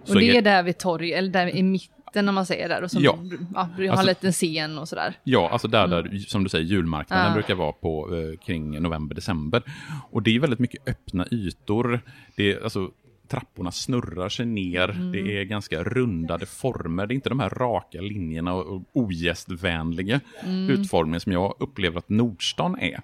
Och 0.08 0.14
det 0.14 0.36
är 0.36 0.42
där 0.50 0.62
vid 0.62 0.78
torg, 0.78 1.12
eller 1.12 1.30
där 1.30 1.56
i 1.56 1.62
mitten 1.62 2.28
om 2.28 2.34
man 2.34 2.46
säger 2.46 2.68
där. 2.68 2.82
Och 2.82 2.90
som, 2.90 3.02
ja. 3.02 3.18
ja 3.54 3.60
har 3.60 3.88
alltså, 3.88 4.00
en 4.00 4.06
liten 4.06 4.32
scen 4.32 4.78
och 4.78 4.88
sådär. 4.88 5.14
Ja, 5.24 5.48
alltså 5.50 5.68
där, 5.68 5.86
där 5.86 6.00
mm. 6.00 6.18
som 6.18 6.44
du 6.44 6.48
säger, 6.48 6.64
julmarknaden 6.64 7.26
ja. 7.26 7.34
brukar 7.34 7.54
vara 7.54 7.72
på 7.72 8.16
eh, 8.16 8.38
kring 8.46 8.82
november-december. 8.82 9.62
Och 10.10 10.22
det 10.22 10.36
är 10.36 10.40
väldigt 10.40 10.58
mycket 10.58 10.88
öppna 10.88 11.26
ytor. 11.30 12.00
Det 12.36 12.52
är, 12.52 12.62
alltså, 12.64 12.90
trapporna 13.30 13.70
snurrar 13.70 14.28
sig 14.28 14.46
ner, 14.46 14.90
mm. 14.90 15.12
det 15.12 15.38
är 15.38 15.44
ganska 15.44 15.82
rundade 15.82 16.46
former, 16.46 17.06
det 17.06 17.14
är 17.14 17.16
inte 17.16 17.28
de 17.28 17.40
här 17.40 17.50
raka 17.50 18.00
linjerna 18.00 18.54
och 18.54 18.82
ogästvänliga 18.92 20.20
mm. 20.44 20.70
utformningen 20.70 21.20
som 21.20 21.32
jag 21.32 21.54
upplever 21.58 21.98
att 21.98 22.08
Nordstan 22.08 22.78
är. 22.78 23.00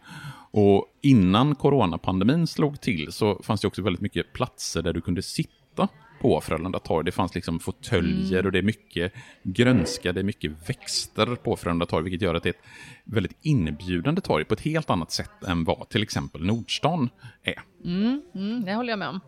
Och 0.50 0.86
innan 1.02 1.54
coronapandemin 1.54 2.46
slog 2.46 2.80
till 2.80 3.12
så 3.12 3.42
fanns 3.42 3.60
det 3.60 3.66
också 3.66 3.82
väldigt 3.82 4.00
mycket 4.00 4.32
platser 4.32 4.82
där 4.82 4.92
du 4.92 5.00
kunde 5.00 5.22
sitta 5.22 5.88
på 6.26 6.40
Frölunda 6.40 6.78
torg. 6.78 7.04
Det 7.04 7.12
fanns 7.12 7.34
liksom 7.34 7.60
fåtöljer 7.60 8.32
mm. 8.32 8.46
och 8.46 8.52
det 8.52 8.58
är 8.58 8.62
mycket 8.62 9.12
grönska, 9.42 10.12
det 10.12 10.20
är 10.20 10.24
mycket 10.24 10.68
växter 10.68 11.26
på 11.26 11.56
Frölunda 11.56 11.86
torg, 11.86 12.04
vilket 12.04 12.22
gör 12.22 12.34
att 12.34 12.42
det 12.42 12.48
är 12.48 12.52
ett 12.52 12.64
väldigt 13.04 13.36
inbjudande 13.42 14.20
torg 14.20 14.44
på 14.44 14.54
ett 14.54 14.60
helt 14.60 14.90
annat 14.90 15.12
sätt 15.12 15.44
än 15.46 15.64
vad 15.64 15.88
till 15.88 16.02
exempel 16.02 16.46
Nordstan 16.46 17.10
är. 17.42 17.62
Mm, 17.84 18.22
mm, 18.34 18.64
det 18.64 18.74
håller 18.74 18.92
jag 18.92 18.98
med 18.98 19.08
om. 19.08 19.20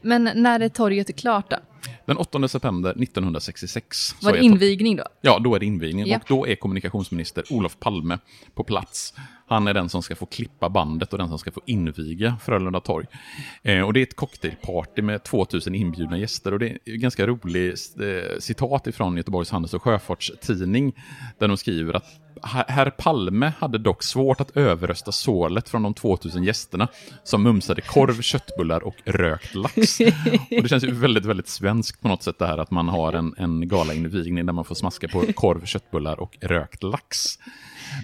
Men 0.00 0.30
när 0.34 0.60
är 0.60 0.68
torget 0.68 1.16
klart 1.16 1.50
då? 1.50 1.56
Den 2.06 2.16
8 2.16 2.48
september 2.48 2.90
1966. 2.90 4.14
Var 4.22 4.32
det 4.32 4.44
invigning 4.44 4.96
då? 4.96 5.04
Ja, 5.20 5.38
då 5.38 5.54
är 5.54 5.58
det 5.58 5.66
invigning. 5.66 6.06
Ja. 6.06 6.16
Och 6.16 6.22
då 6.28 6.46
är 6.46 6.54
kommunikationsminister 6.54 7.44
Olof 7.50 7.78
Palme 7.78 8.18
på 8.54 8.64
plats. 8.64 9.14
Han 9.48 9.68
är 9.68 9.74
den 9.74 9.88
som 9.88 10.02
ska 10.02 10.16
få 10.16 10.26
klippa 10.26 10.68
bandet 10.68 11.12
och 11.12 11.18
den 11.18 11.28
som 11.28 11.38
ska 11.38 11.50
få 11.50 11.60
inviga 11.66 12.36
Frölunda 12.44 12.80
torg. 12.80 13.06
Eh, 13.62 13.80
och 13.80 13.92
det 13.92 14.00
är 14.00 14.02
ett 14.02 14.16
cocktailparty 14.16 15.02
med 15.02 15.22
2000 15.22 15.74
inbjudna 15.74 16.18
gäster. 16.18 16.52
Och 16.52 16.58
det 16.58 16.68
är 16.68 16.74
ett 16.74 17.00
ganska 17.00 17.26
roligt 17.26 17.94
eh, 18.00 18.38
citat 18.38 18.86
ifrån 18.86 19.16
Göteborgs 19.16 19.50
Handels 19.50 19.74
och 19.74 19.82
Sjöfartstidning. 19.82 20.92
Där 21.38 21.48
de 21.48 21.56
skriver 21.56 21.94
att 21.94 22.20
Herr 22.42 22.90
Palme 22.90 23.52
hade 23.58 23.78
dock 23.78 24.02
svårt 24.02 24.40
att 24.40 24.56
överrösta 24.56 25.12
sålet 25.12 25.68
från 25.68 25.82
de 25.82 25.94
2000 25.94 26.44
gästerna 26.44 26.88
som 27.24 27.42
mumsade 27.42 27.80
korv, 27.80 28.20
köttbullar 28.22 28.84
och 28.84 28.94
rökt 29.04 29.54
lax. 29.54 30.00
Och 30.56 30.62
det 30.62 30.68
känns 30.68 30.84
ju 30.84 30.90
väldigt, 30.90 31.24
väldigt 31.24 31.48
svenskt 31.48 31.75
på 32.00 32.08
något 32.08 32.22
sätt 32.22 32.38
det 32.38 32.46
här 32.46 32.58
att 32.58 32.70
man 32.70 32.88
har 32.88 33.12
en, 33.12 33.34
en 33.38 33.68
galainvigning 33.68 34.46
där 34.46 34.52
man 34.52 34.64
får 34.64 34.74
smaska 34.74 35.08
på 35.08 35.20
korv, 35.34 35.64
köttbullar 35.64 36.20
och 36.20 36.36
rökt 36.40 36.82
lax. 36.82 37.38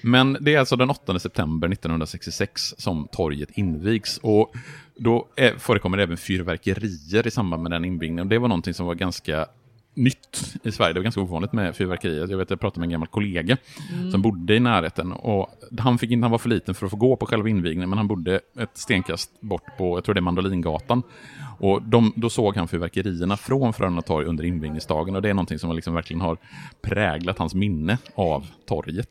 Men 0.03 0.37
det 0.41 0.55
är 0.55 0.59
alltså 0.59 0.77
den 0.77 0.91
8 0.91 1.19
september 1.19 1.69
1966 1.69 2.75
som 2.79 3.09
torget 3.13 3.51
invigs. 3.51 4.19
Och 4.23 4.55
då 4.97 5.29
är, 5.37 5.59
förekommer 5.59 5.97
det 5.97 6.03
även 6.03 6.17
fyrverkerier 6.17 7.27
i 7.27 7.31
samband 7.31 7.63
med 7.63 7.73
den 7.73 7.85
invigningen. 7.85 8.29
Det 8.29 8.39
var 8.39 8.49
någonting 8.49 8.75
som 8.75 8.87
var 8.87 8.95
ganska 8.95 9.47
nytt 9.95 10.57
i 10.63 10.73
Sverige. 10.73 10.93
Det 10.93 10.99
var 10.99 11.03
ganska 11.03 11.21
ovanligt 11.21 11.53
med 11.53 11.77
fyrverkerier. 11.77 12.27
Jag 12.31 12.39
vet 12.39 12.51
jag 12.51 12.61
pratade 12.61 12.81
med 12.81 12.87
en 12.87 12.91
gammal 12.91 13.09
kollega 13.09 13.57
mm. 13.93 14.11
som 14.11 14.23
bodde 14.23 14.55
i 14.55 14.61
närheten. 14.61 15.13
Och 15.13 15.51
han, 15.79 15.99
fick 15.99 16.11
inte, 16.11 16.25
han 16.25 16.31
var 16.31 16.39
för 16.39 16.49
liten 16.49 16.75
för 16.75 16.87
att 16.87 16.91
få 16.91 16.97
gå 16.97 17.17
på 17.17 17.27
själva 17.27 17.49
invigningen, 17.49 17.89
men 17.89 17.99
han 17.99 18.09
bodde 18.09 18.41
ett 18.59 18.79
stenkast 18.79 19.41
bort 19.41 19.77
på, 19.79 19.97
jag 19.97 20.05
tror 20.05 20.15
det 20.15 20.19
är 20.19 20.23
Mandolingatan. 20.23 21.03
Och 21.63 21.83
de, 21.83 22.13
då 22.17 22.31
såg 22.31 22.57
han 22.57 22.69
fyrverkerierna 22.69 23.37
från 23.37 23.73
Frölunda 23.73 24.03
torg 24.03 24.27
under 24.27 24.45
invigningsdagen 24.45 25.17
och 25.17 25.23
det 25.23 25.31
är 25.31 25.35
någonting 25.35 25.59
som 25.59 25.77
liksom 25.77 25.95
verkligen 25.95 26.21
har 26.21 26.39
präglat 26.83 27.39
hans 27.39 27.55
minne 27.55 27.99
av 28.15 28.47
torget. 28.67 29.09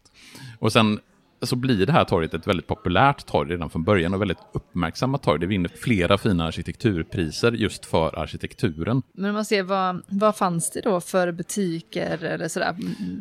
Och 0.59 0.71
sen 0.71 0.99
så 1.41 1.55
blir 1.55 1.85
det 1.85 1.91
här 1.91 2.05
torget 2.05 2.33
ett 2.33 2.47
väldigt 2.47 2.67
populärt 2.67 3.25
torg 3.25 3.51
redan 3.51 3.69
från 3.69 3.83
början 3.83 4.13
och 4.13 4.21
väldigt 4.21 4.37
uppmärksammat 4.53 5.23
torg. 5.23 5.39
Det 5.39 5.45
vinner 5.45 5.69
flera 5.69 6.17
fina 6.17 6.45
arkitekturpriser 6.45 7.51
just 7.51 7.85
för 7.85 8.19
arkitekturen. 8.19 9.01
Men 9.13 9.33
man 9.33 9.45
ser, 9.45 9.63
vad, 9.63 10.01
vad 10.07 10.35
fanns 10.35 10.71
det 10.71 10.81
då 10.81 11.01
för 11.01 11.31
butiker 11.31 12.23
eller 12.23 12.47
sådär, 12.47 12.75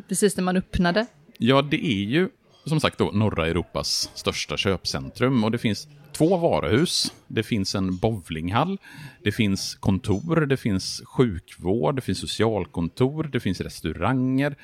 precis 0.07 0.37
när 0.37 0.43
man 0.43 0.57
öppnade? 0.57 1.05
Ja, 1.37 1.61
det 1.61 1.85
är 1.85 2.03
ju 2.05 2.29
som 2.65 2.79
sagt 2.79 2.97
då 2.97 3.11
norra 3.13 3.47
Europas 3.47 4.11
största 4.13 4.57
köpcentrum 4.57 5.43
och 5.43 5.51
det 5.51 5.57
finns 5.57 5.87
två 6.13 6.37
varuhus, 6.37 7.13
det 7.27 7.43
finns 7.43 7.75
en 7.75 7.97
bowlinghall, 7.97 8.77
det 9.23 9.31
finns 9.31 9.75
kontor, 9.75 10.45
det 10.45 10.57
finns 10.57 11.01
sjukvård, 11.05 11.95
det 11.95 12.01
finns 12.01 12.19
socialkontor, 12.19 13.29
det 13.31 13.39
finns 13.39 13.61
restauranger, 13.61 14.55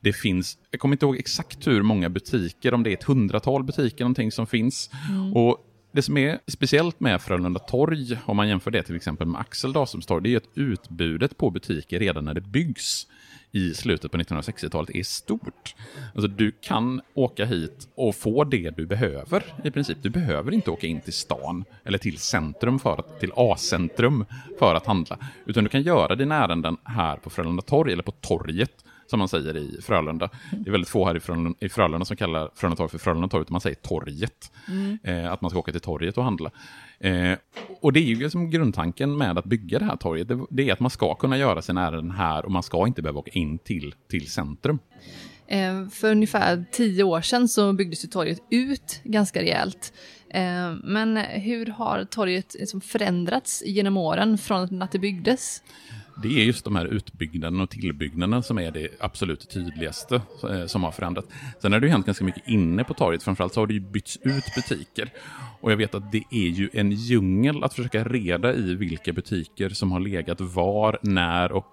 det 0.00 0.12
finns, 0.12 0.58
jag 0.70 0.80
kommer 0.80 0.94
inte 0.94 1.06
ihåg 1.06 1.16
exakt 1.16 1.66
hur 1.66 1.82
många 1.82 2.08
butiker, 2.08 2.74
om 2.74 2.82
det 2.82 2.90
är 2.90 2.94
ett 2.94 3.04
hundratal 3.04 3.64
butiker 3.64 4.04
någonting 4.04 4.32
som 4.32 4.46
finns. 4.46 4.90
Mm. 5.08 5.36
Och 5.36 5.66
det 5.92 6.02
som 6.02 6.16
är 6.16 6.38
speciellt 6.46 7.00
med 7.00 7.22
Frölunda 7.22 7.60
torg, 7.60 8.18
om 8.24 8.36
man 8.36 8.48
jämför 8.48 8.70
det 8.70 8.82
till 8.82 8.96
exempel 8.96 9.26
med 9.26 9.40
Axel 9.40 9.72
Dahströms 9.72 10.06
torg, 10.06 10.22
det 10.22 10.32
är 10.32 10.36
att 10.36 10.48
utbudet 10.54 11.36
på 11.36 11.50
butiker 11.50 11.98
redan 11.98 12.24
när 12.24 12.34
det 12.34 12.40
byggs 12.40 13.06
i 13.52 13.74
slutet 13.74 14.12
på 14.12 14.18
1960-talet 14.18 14.90
är 14.90 15.02
stort. 15.02 15.74
Alltså 16.14 16.28
du 16.28 16.52
kan 16.60 17.00
åka 17.14 17.44
hit 17.44 17.88
och 17.94 18.14
få 18.14 18.44
det 18.44 18.76
du 18.76 18.86
behöver 18.86 19.44
i 19.64 19.70
princip. 19.70 19.98
Du 20.02 20.10
behöver 20.10 20.52
inte 20.52 20.70
åka 20.70 20.86
in 20.86 21.00
till 21.00 21.12
stan 21.12 21.64
eller 21.84 21.98
till 21.98 22.18
centrum 22.18 22.78
för 22.78 22.98
att, 22.98 23.20
till 23.20 23.32
A-centrum 23.36 24.24
för 24.58 24.74
att 24.74 24.86
handla. 24.86 25.18
Utan 25.46 25.64
du 25.64 25.70
kan 25.70 25.82
göra 25.82 26.14
dina 26.14 26.44
ärenden 26.44 26.76
här 26.84 27.16
på 27.16 27.30
Frölunda 27.30 27.62
torg 27.62 27.92
eller 27.92 28.02
på 28.02 28.12
torget 28.12 28.84
som 29.10 29.18
man 29.18 29.28
säger 29.28 29.56
i 29.56 29.78
Frölunda. 29.82 30.30
Det 30.50 30.70
är 30.70 30.72
väldigt 30.72 30.88
få 30.88 31.06
här 31.06 31.16
i 31.16 31.20
Frölunda, 31.20 31.58
i 31.60 31.68
Frölunda 31.68 32.04
som 32.04 32.16
kallar 32.16 32.50
Frölunda 32.54 32.76
torg 32.76 32.90
för 32.90 32.98
Frölunda 32.98 33.28
torg, 33.28 33.42
utan 33.42 33.52
man 33.52 33.60
säger 33.60 33.76
torget. 33.76 34.52
Mm. 34.68 34.98
Eh, 35.02 35.32
att 35.32 35.40
man 35.40 35.50
ska 35.50 35.58
åka 35.58 35.72
till 35.72 35.80
torget 35.80 36.18
och 36.18 36.24
handla. 36.24 36.50
Eh, 37.00 37.38
och 37.80 37.92
det 37.92 38.00
är 38.00 38.04
ju 38.04 38.14
liksom 38.14 38.50
grundtanken 38.50 39.16
med 39.16 39.38
att 39.38 39.44
bygga 39.44 39.78
det 39.78 39.84
här 39.84 39.96
torget, 39.96 40.28
det, 40.28 40.40
det, 40.50 40.68
är 40.68 40.72
att 40.72 40.80
man 40.80 40.90
ska 40.90 41.14
kunna 41.14 41.38
göra 41.38 41.62
sina 41.62 41.86
ärenden 41.86 42.10
här 42.10 42.44
och 42.44 42.50
man 42.50 42.62
ska 42.62 42.86
inte 42.86 43.02
behöva 43.02 43.20
åka 43.20 43.30
in 43.30 43.58
till, 43.58 43.94
till 44.08 44.30
centrum. 44.30 44.78
Eh, 45.46 45.88
för 45.88 46.10
ungefär 46.10 46.64
tio 46.72 47.04
år 47.04 47.20
sedan 47.20 47.48
så 47.48 47.72
byggdes 47.72 48.04
ju 48.04 48.08
torget 48.08 48.38
ut 48.50 49.00
ganska 49.04 49.42
rejält. 49.42 49.92
Eh, 50.30 50.72
men 50.84 51.16
hur 51.16 51.66
har 51.66 52.04
torget 52.04 52.56
liksom 52.58 52.80
förändrats 52.80 53.62
genom 53.66 53.96
åren 53.96 54.38
från 54.38 54.82
att 54.82 54.92
det 54.92 54.98
byggdes? 54.98 55.62
Det 56.22 56.40
är 56.40 56.44
just 56.44 56.64
de 56.64 56.76
här 56.76 56.86
utbyggnaderna 56.86 57.62
och 57.62 57.70
tillbyggnaderna 57.70 58.42
som 58.42 58.58
är 58.58 58.70
det 58.70 58.88
absolut 59.00 59.50
tydligaste 59.50 60.22
eh, 60.50 60.66
som 60.66 60.82
har 60.82 60.90
förändrats. 60.90 61.28
Sen 61.62 61.72
har 61.72 61.80
det 61.80 61.86
ju 61.86 61.92
hänt 61.92 62.06
ganska 62.06 62.24
mycket 62.24 62.48
inne 62.48 62.84
på 62.84 62.94
torget, 62.94 63.22
framförallt 63.22 63.54
så 63.54 63.60
har 63.60 63.66
det 63.66 63.74
ju 63.74 63.80
bytts 63.80 64.18
ut 64.22 64.44
butiker. 64.54 65.12
Och 65.60 65.72
jag 65.72 65.76
vet 65.76 65.94
att 65.94 66.12
det 66.12 66.22
är 66.30 66.48
ju 66.48 66.70
en 66.72 66.90
djungel 66.90 67.64
att 67.64 67.74
försöka 67.74 68.04
reda 68.04 68.54
i 68.54 68.74
vilka 68.74 69.12
butiker 69.12 69.68
som 69.68 69.92
har 69.92 70.00
legat 70.00 70.40
var, 70.40 70.98
när 71.02 71.52
och 71.52 71.66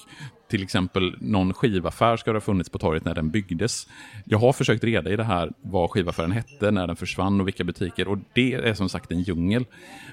till 0.49 0.63
exempel 0.63 1.15
någon 1.21 1.53
skivaffär 1.53 2.17
ska 2.17 2.33
ha 2.33 2.41
funnits 2.41 2.69
på 2.69 2.77
torget 2.77 3.05
när 3.05 3.15
den 3.15 3.29
byggdes. 3.29 3.87
Jag 4.25 4.37
har 4.37 4.53
försökt 4.53 4.83
reda 4.83 5.09
i 5.09 5.15
det 5.15 5.23
här 5.23 5.51
vad 5.61 5.91
skivaffären 5.91 6.31
hette, 6.31 6.71
när 6.71 6.87
den 6.87 6.95
försvann 6.95 7.41
och 7.41 7.47
vilka 7.47 7.63
butiker 7.63 8.07
och 8.07 8.17
det 8.33 8.53
är 8.53 8.73
som 8.73 8.89
sagt 8.89 9.11
en 9.11 9.21
djungel. 9.21 9.65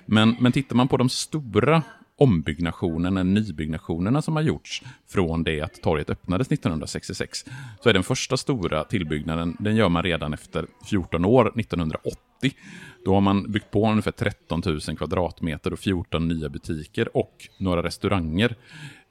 Men, 0.06 0.36
men 0.40 0.52
tittar 0.52 0.76
man 0.76 0.88
på 0.88 0.96
de 0.96 1.08
stora 1.08 1.82
ombyggnationen, 2.16 3.35
nybyggnationerna 3.35 4.22
som 4.22 4.37
har 4.37 4.42
gjorts 4.42 4.83
från 5.09 5.44
det 5.44 5.61
att 5.61 5.83
torget 5.83 6.11
öppnades 6.11 6.53
1966, 6.53 7.44
så 7.81 7.88
är 7.88 7.92
den 7.92 8.03
första 8.03 8.37
stora 8.37 8.85
tillbyggnaden, 8.85 9.57
den 9.61 9.77
gör 9.77 9.88
man 9.88 10.03
redan 10.03 10.35
efter 10.35 10.66
14 10.90 11.24
år, 11.24 11.61
1980. 11.61 12.18
Då 13.05 13.14
har 13.14 13.20
man 13.20 13.53
byggt 13.53 13.70
på 13.70 13.90
ungefär 13.90 14.11
13 14.11 14.62
000 14.66 14.81
kvadratmeter 14.81 15.72
och 15.72 15.79
14 15.79 16.29
nya 16.29 16.48
butiker 16.48 17.16
och 17.16 17.48
några 17.59 17.83
restauranger 17.83 18.57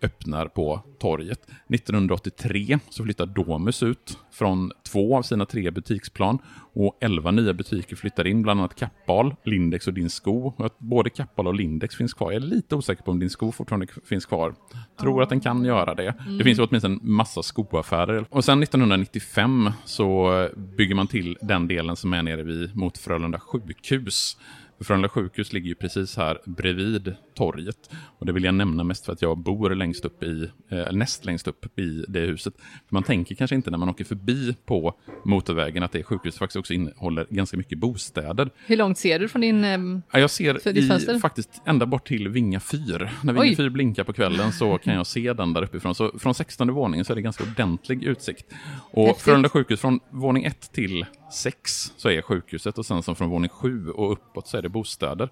öppnar 0.03 0.47
på 0.47 0.81
torget. 0.99 1.39
1983 1.69 2.79
så 2.89 3.03
flyttar 3.03 3.25
Domus 3.25 3.83
ut 3.83 4.17
från 4.31 4.71
två 4.91 5.17
av 5.17 5.21
sina 5.21 5.45
tre 5.45 5.71
butiksplan 5.71 6.39
och 6.73 6.97
elva 7.01 7.31
nya 7.31 7.53
butiker 7.53 7.95
flyttar 7.95 8.27
in, 8.27 8.41
bland 8.41 8.59
annat 8.59 8.75
Kappahl, 8.75 9.35
Lindex 9.43 9.87
och 9.87 9.93
Din 9.93 10.09
Sko. 10.09 10.53
Och 10.57 10.65
att 10.65 10.79
både 10.79 11.09
Kappahl 11.09 11.47
och 11.47 11.53
Lindex 11.53 11.95
finns 11.95 12.13
kvar. 12.13 12.31
Jag 12.31 12.43
är 12.43 12.47
lite 12.47 12.75
osäker 12.75 13.03
på 13.03 13.11
om 13.11 13.19
Din 13.19 13.29
Sko 13.29 13.51
fortfarande 13.51 13.87
finns 14.05 14.25
kvar. 14.25 14.55
Tror 14.99 15.19
oh. 15.19 15.23
att 15.23 15.29
den 15.29 15.39
kan 15.39 15.65
göra 15.65 15.95
det. 15.95 16.15
Mm. 16.25 16.37
Det 16.37 16.43
finns 16.43 16.59
ju 16.59 16.63
åtminstone 16.63 16.95
en 16.95 17.11
massa 17.11 17.43
skoaffärer. 17.43 18.25
Och 18.29 18.45
sen 18.45 18.63
1995 18.63 19.71
så 19.85 20.49
bygger 20.77 20.95
man 20.95 21.07
till 21.07 21.37
den 21.41 21.67
delen 21.67 21.95
som 21.95 22.13
är 22.13 22.23
nere 22.23 22.43
vid 22.43 22.75
mot 22.75 22.97
Frölunda 22.97 23.39
sjukhus. 23.39 24.37
Frölunda 24.83 25.09
sjukhus 25.09 25.53
ligger 25.53 25.67
ju 25.67 25.75
precis 25.75 26.17
här 26.17 26.37
bredvid 26.45 27.15
torget. 27.35 27.89
Och 28.19 28.25
det 28.25 28.31
vill 28.31 28.43
jag 28.43 28.55
nämna 28.55 28.83
mest 28.83 29.05
för 29.05 29.13
att 29.13 29.21
jag 29.21 29.37
bor 29.37 29.69
längst 29.75 30.05
upp 30.05 30.23
i, 30.23 30.49
eh, 30.69 30.91
näst 30.91 31.25
längst 31.25 31.47
upp 31.47 31.79
i 31.79 32.05
det 32.07 32.19
huset. 32.19 32.53
För 32.57 32.93
man 32.93 33.03
tänker 33.03 33.35
kanske 33.35 33.55
inte 33.55 33.71
när 33.71 33.77
man 33.77 33.89
åker 33.89 34.03
förbi 34.03 34.55
på 34.65 34.93
motorvägen 35.25 35.83
att 35.83 35.91
det 35.91 36.03
sjukhuset 36.03 36.39
faktiskt 36.39 36.57
också 36.57 36.73
innehåller 36.73 37.27
ganska 37.29 37.57
mycket 37.57 37.77
bostäder. 37.77 38.49
Hur 38.65 38.77
långt 38.77 38.97
ser 38.97 39.19
du 39.19 39.27
från 39.27 39.41
din 39.41 39.63
eh, 39.63 40.01
ja, 40.11 40.19
Jag 40.19 40.29
ser 40.29 40.77
i, 40.77 41.19
faktiskt 41.19 41.61
ända 41.65 41.85
bort 41.85 42.07
till 42.07 42.27
Vinga 42.27 42.59
fyr. 42.59 43.11
När 43.23 43.33
Vinga 43.33 43.55
fyr 43.55 43.69
blinkar 43.69 44.03
på 44.03 44.13
kvällen 44.13 44.51
så 44.51 44.77
kan 44.77 44.93
jag 44.93 45.07
se 45.07 45.33
den 45.33 45.53
där 45.53 45.63
uppifrån. 45.63 45.95
Så 45.95 46.19
från 46.19 46.33
16 46.33 46.73
våningen 46.73 47.05
så 47.05 47.13
är 47.13 47.15
det 47.15 47.21
ganska 47.21 47.43
ordentlig 47.43 48.03
utsikt. 48.03 48.45
Och 48.91 49.21
Frölunda 49.21 49.49
sjukhus 49.49 49.79
från 49.81 49.99
våning 50.09 50.43
1 50.43 50.71
till 50.71 51.05
sex 51.33 51.93
så 51.97 52.09
är 52.09 52.21
sjukhuset 52.21 52.77
och 52.77 52.85
sen 52.85 53.03
som 53.03 53.15
från 53.15 53.29
våning 53.29 53.49
sju 53.49 53.89
och 53.89 54.11
uppåt 54.11 54.47
så 54.47 54.57
är 54.57 54.61
det 54.61 54.69
bostäder. 54.69 55.29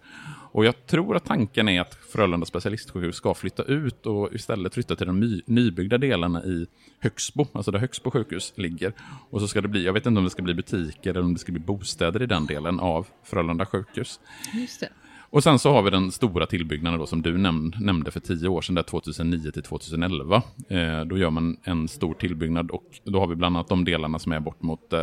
Och 0.51 0.65
jag 0.65 0.85
tror 0.85 1.15
att 1.15 1.25
tanken 1.25 1.69
är 1.69 1.81
att 1.81 1.95
Frölunda 1.95 2.45
specialistsjukhus 2.45 3.15
ska 3.15 3.33
flytta 3.33 3.63
ut 3.63 4.05
och 4.05 4.33
istället 4.33 4.73
flytta 4.73 4.95
till 4.95 5.07
de 5.07 5.41
nybyggda 5.45 5.97
delarna 5.97 6.43
i 6.43 6.67
Högsbo, 6.99 7.47
alltså 7.53 7.71
där 7.71 7.79
Högsbo 7.79 8.11
sjukhus 8.11 8.53
ligger. 8.55 8.93
Och 9.29 9.41
så 9.41 9.47
ska 9.47 9.61
det 9.61 9.67
bli, 9.67 9.85
jag 9.85 9.93
vet 9.93 10.05
inte 10.05 10.17
om 10.17 10.23
det 10.23 10.29
ska 10.31 10.41
bli 10.41 10.53
butiker 10.53 11.09
eller 11.09 11.21
om 11.21 11.33
det 11.33 11.39
ska 11.39 11.51
bli 11.51 11.61
bostäder 11.61 12.21
i 12.21 12.25
den 12.25 12.45
delen 12.45 12.79
av 12.79 13.07
Frölunda 13.23 13.65
sjukhus. 13.65 14.19
Just 14.53 14.79
det. 14.79 14.89
Och 15.31 15.43
sen 15.43 15.59
så 15.59 15.71
har 15.71 15.81
vi 15.81 15.89
den 15.89 16.11
stora 16.11 16.45
tillbyggnaden 16.45 16.99
då 16.99 17.05
som 17.05 17.21
du 17.21 17.37
näm 17.37 17.73
nämnde 17.79 18.11
för 18.11 18.19
tio 18.19 18.47
år 18.47 18.61
sedan, 18.61 18.75
där 18.75 18.83
2009 18.83 19.51
till 19.51 19.63
2011. 19.63 20.43
Eh, 20.69 21.01
då 21.01 21.17
gör 21.17 21.29
man 21.29 21.57
en 21.63 21.87
stor 21.87 22.13
tillbyggnad 22.13 22.71
och 22.71 22.99
då 23.03 23.19
har 23.19 23.27
vi 23.27 23.35
bland 23.35 23.57
annat 23.57 23.67
de 23.67 23.85
delarna 23.85 24.19
som 24.19 24.31
är 24.31 24.39
bort 24.39 24.61
mot 24.61 24.93
eh, 24.93 24.99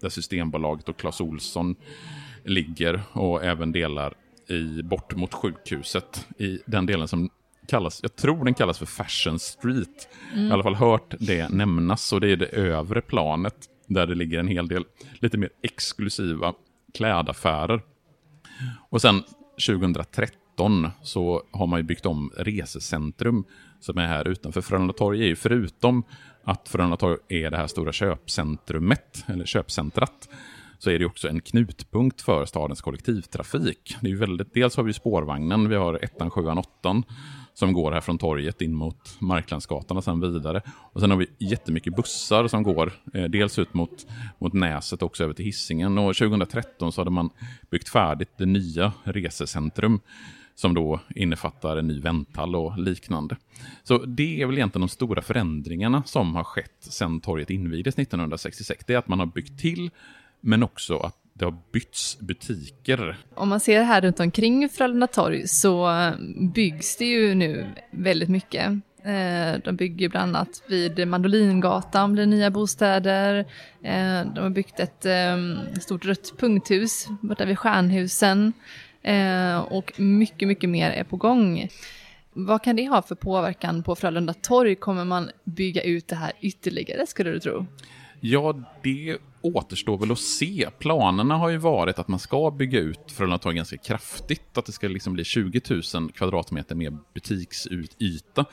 där 0.00 0.08
Systembolaget 0.08 0.88
och 0.88 0.96
Clas 0.96 1.20
Olsson 1.20 1.76
ligger 2.44 3.02
och 3.12 3.44
även 3.44 3.72
delar 3.72 4.14
i, 4.48 4.82
bort 4.82 5.16
mot 5.16 5.34
sjukhuset 5.34 6.26
i 6.38 6.58
den 6.66 6.86
delen 6.86 7.08
som 7.08 7.30
kallas, 7.68 8.00
jag 8.02 8.16
tror 8.16 8.44
den 8.44 8.54
kallas 8.54 8.78
för 8.78 8.86
Fashion 8.86 9.38
Street. 9.38 10.08
Mm. 10.32 10.44
Jag 10.44 10.50
har 10.50 10.50
i 10.50 10.52
alla 10.52 10.62
fall 10.62 10.74
hört 10.74 11.14
det 11.18 11.48
nämnas 11.48 12.12
och 12.12 12.20
det 12.20 12.32
är 12.32 12.36
det 12.36 12.46
övre 12.46 13.00
planet 13.00 13.54
där 13.86 14.06
det 14.06 14.14
ligger 14.14 14.38
en 14.38 14.48
hel 14.48 14.68
del 14.68 14.84
lite 15.14 15.38
mer 15.38 15.50
exklusiva 15.62 16.54
klädaffärer. 16.94 17.82
Och 18.90 19.02
sen 19.02 19.22
2013 19.66 20.90
så 21.02 21.42
har 21.50 21.66
man 21.66 21.78
ju 21.78 21.82
byggt 21.82 22.06
om 22.06 22.32
Resecentrum 22.36 23.44
som 23.80 23.98
är 23.98 24.06
här 24.06 24.28
utanför 24.28 24.60
Frölunda 24.60 24.92
torg. 24.92 25.22
är 25.22 25.26
ju 25.26 25.36
förutom 25.36 26.02
att 26.44 26.68
Frölunda 26.68 26.96
torg 26.96 27.18
är 27.28 27.50
det 27.50 27.56
här 27.56 27.66
stora 27.66 27.92
köpcentrumet, 27.92 29.24
eller 29.26 29.44
köpcentrat, 29.44 30.28
så 30.78 30.90
är 30.90 30.98
det 30.98 31.06
också 31.06 31.28
en 31.28 31.40
knutpunkt 31.40 32.22
för 32.22 32.44
stadens 32.44 32.80
kollektivtrafik. 32.80 33.96
Det 34.00 34.10
är 34.10 34.16
väldigt, 34.16 34.54
dels 34.54 34.76
har 34.76 34.84
vi 34.84 34.92
spårvagnen, 34.92 35.68
vi 35.68 35.76
har 35.76 36.04
ettan, 36.04 36.30
sjuan, 36.30 36.58
åttan 36.58 37.02
som 37.54 37.72
går 37.72 37.92
här 37.92 38.00
från 38.00 38.18
torget 38.18 38.62
in 38.62 38.74
mot 38.74 39.16
Marklandsgatan 39.20 39.96
och 39.96 40.04
sen 40.04 40.20
vidare. 40.20 40.62
Och 40.92 41.00
sen 41.00 41.10
har 41.10 41.18
vi 41.18 41.26
jättemycket 41.38 41.96
bussar 41.96 42.48
som 42.48 42.62
går 42.62 42.92
eh, 43.14 43.24
dels 43.24 43.58
ut 43.58 43.74
mot, 43.74 44.06
mot 44.38 44.52
Näset 44.52 45.02
och 45.02 45.06
också 45.06 45.24
över 45.24 45.34
till 45.34 45.44
Hisingen. 45.44 45.98
Och 45.98 46.16
2013 46.16 46.92
så 46.92 47.00
hade 47.00 47.10
man 47.10 47.30
byggt 47.70 47.88
färdigt 47.88 48.30
det 48.36 48.46
nya 48.46 48.92
resecentrum 49.04 50.00
som 50.54 50.74
då 50.74 51.00
innefattar 51.14 51.76
en 51.76 51.86
ny 51.86 52.00
vänthall 52.00 52.56
och 52.56 52.78
liknande. 52.78 53.36
Så 53.82 53.98
det 53.98 54.42
är 54.42 54.46
väl 54.46 54.56
egentligen 54.56 54.80
de 54.80 54.88
stora 54.88 55.22
förändringarna 55.22 56.02
som 56.06 56.34
har 56.34 56.44
skett 56.44 56.76
sedan 56.80 57.20
torget 57.20 57.50
invigdes 57.50 57.98
1966. 57.98 58.84
Det 58.86 58.94
är 58.94 58.98
att 58.98 59.08
man 59.08 59.18
har 59.18 59.26
byggt 59.26 59.60
till 59.60 59.90
men 60.44 60.62
också 60.62 60.96
att 60.96 61.16
det 61.32 61.44
har 61.44 61.56
bytts 61.72 62.18
butiker. 62.18 63.16
Om 63.34 63.48
man 63.48 63.60
ser 63.60 63.82
här 63.82 64.00
runt 64.00 64.20
omkring 64.20 64.68
Frölunda 64.68 65.06
torg 65.06 65.48
så 65.48 65.90
byggs 66.54 66.96
det 66.96 67.04
ju 67.04 67.34
nu 67.34 67.66
väldigt 67.90 68.28
mycket. 68.28 68.72
Eh, 69.04 69.60
de 69.64 69.76
bygger 69.76 70.08
bland 70.08 70.36
annat 70.36 70.62
vid 70.66 71.08
Mandolingatan 71.08 72.12
blir 72.12 72.26
nya 72.26 72.50
bostäder. 72.50 73.38
Eh, 73.82 74.24
de 74.34 74.38
har 74.40 74.50
byggt 74.50 74.80
ett 74.80 75.06
eh, 75.06 75.36
stort 75.80 76.04
rött 76.04 76.32
punkthus 76.38 77.08
borta 77.20 77.44
vid 77.44 77.58
Stjärnhusen. 77.58 78.52
Och 79.68 80.00
mycket, 80.00 80.48
mycket 80.48 80.70
mer 80.70 80.90
är 80.90 81.04
på 81.04 81.16
gång. 81.16 81.68
Vad 82.32 82.62
kan 82.62 82.76
det 82.76 82.88
ha 82.88 83.02
för 83.02 83.14
påverkan 83.14 83.82
på 83.82 83.94
Frölunda 83.94 84.34
torg? 84.34 84.74
Kommer 84.74 85.04
man 85.04 85.30
bygga 85.44 85.82
ut 85.82 86.08
det 86.08 86.16
här 86.16 86.32
ytterligare 86.40 87.06
skulle 87.06 87.30
du 87.30 87.40
tro? 87.40 87.66
Ja, 88.20 88.54
det 88.82 89.18
återstår 89.44 89.98
väl 89.98 90.12
att 90.12 90.18
se. 90.18 90.68
Planerna 90.78 91.36
har 91.36 91.48
ju 91.48 91.56
varit 91.56 91.98
att 91.98 92.08
man 92.08 92.18
ska 92.18 92.50
bygga 92.50 92.80
ut 92.80 93.12
Frölunda 93.12 93.38
torg 93.38 93.56
ganska 93.56 93.76
kraftigt. 93.76 94.58
Att 94.58 94.66
det 94.66 94.72
ska 94.72 94.88
liksom 94.88 95.12
bli 95.12 95.24
20 95.24 95.60
000 95.94 96.12
kvadratmeter 96.12 96.74
mer 96.74 96.98
butiksyta. 97.14 98.44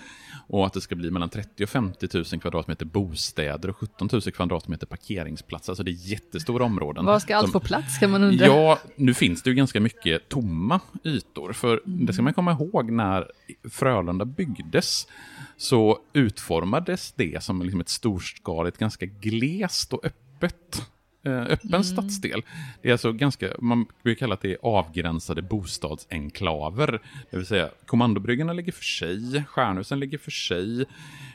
Och 0.47 0.65
att 0.65 0.73
det 0.73 0.82
ska 0.82 0.95
bli 0.95 1.12
mellan 1.12 1.30
30 1.30 1.63
och 1.63 1.69
50 1.69 2.08
000 2.13 2.25
kvadratmeter 2.25 2.86
bostäder 2.86 3.69
och 3.69 3.77
17 3.77 4.10
000 4.12 4.21
kvadratmeter 4.21 4.88
parkeringsplatser. 4.88 5.71
Alltså 5.71 5.84
det 5.84 5.91
är 5.91 6.12
jättestora 6.12 6.65
områden. 6.65 7.06
Var 7.06 7.19
ska 7.19 7.36
allt 7.36 7.45
som, 7.45 7.62
få 7.62 7.67
plats 7.67 7.97
kan 7.97 8.12
man 8.12 8.23
undra? 8.23 8.45
Ja, 8.45 8.80
nu 8.95 9.13
finns 9.13 9.43
det 9.43 9.49
ju 9.49 9.56
ganska 9.56 9.80
mycket 9.80 10.30
tomma 10.30 10.80
ytor. 11.04 11.54
För 11.54 11.82
mm. 11.86 12.06
det 12.06 12.13
ska 12.13 12.21
man 12.21 12.34
komma 12.34 12.51
ihåg 12.51 12.91
när 12.91 13.32
Frölunda 13.69 14.25
byggdes 14.25 15.08
så 15.58 15.99
utformades 16.13 17.12
det 17.12 17.43
som 17.43 17.62
liksom 17.62 17.82
ett 17.82 17.89
storskaligt, 17.89 18.77
ganska 18.77 19.06
glest 19.06 19.93
och 19.93 20.06
öppet 20.06 20.30
eh, 21.25 21.41
öppen 21.41 21.69
mm. 21.69 21.84
stadsdel. 21.84 22.41
Det 22.82 22.88
är 22.88 22.91
alltså 22.91 23.12
ganska, 23.12 23.49
man 23.60 23.86
brukar 24.04 24.19
kalla 24.19 24.38
det 24.41 24.58
avgränsade 24.62 25.41
bostadsenklaver. 25.41 26.99
Det 27.32 27.38
vill 27.38 27.45
säga 27.45 27.69
kommandobryggorna 27.86 28.54
ligger 28.54 28.71
för 28.71 28.84
sig, 28.84 29.43
Stjärnhusen 29.47 29.99
ligger 29.99 30.17
för 30.17 30.32
sig, 30.32 30.86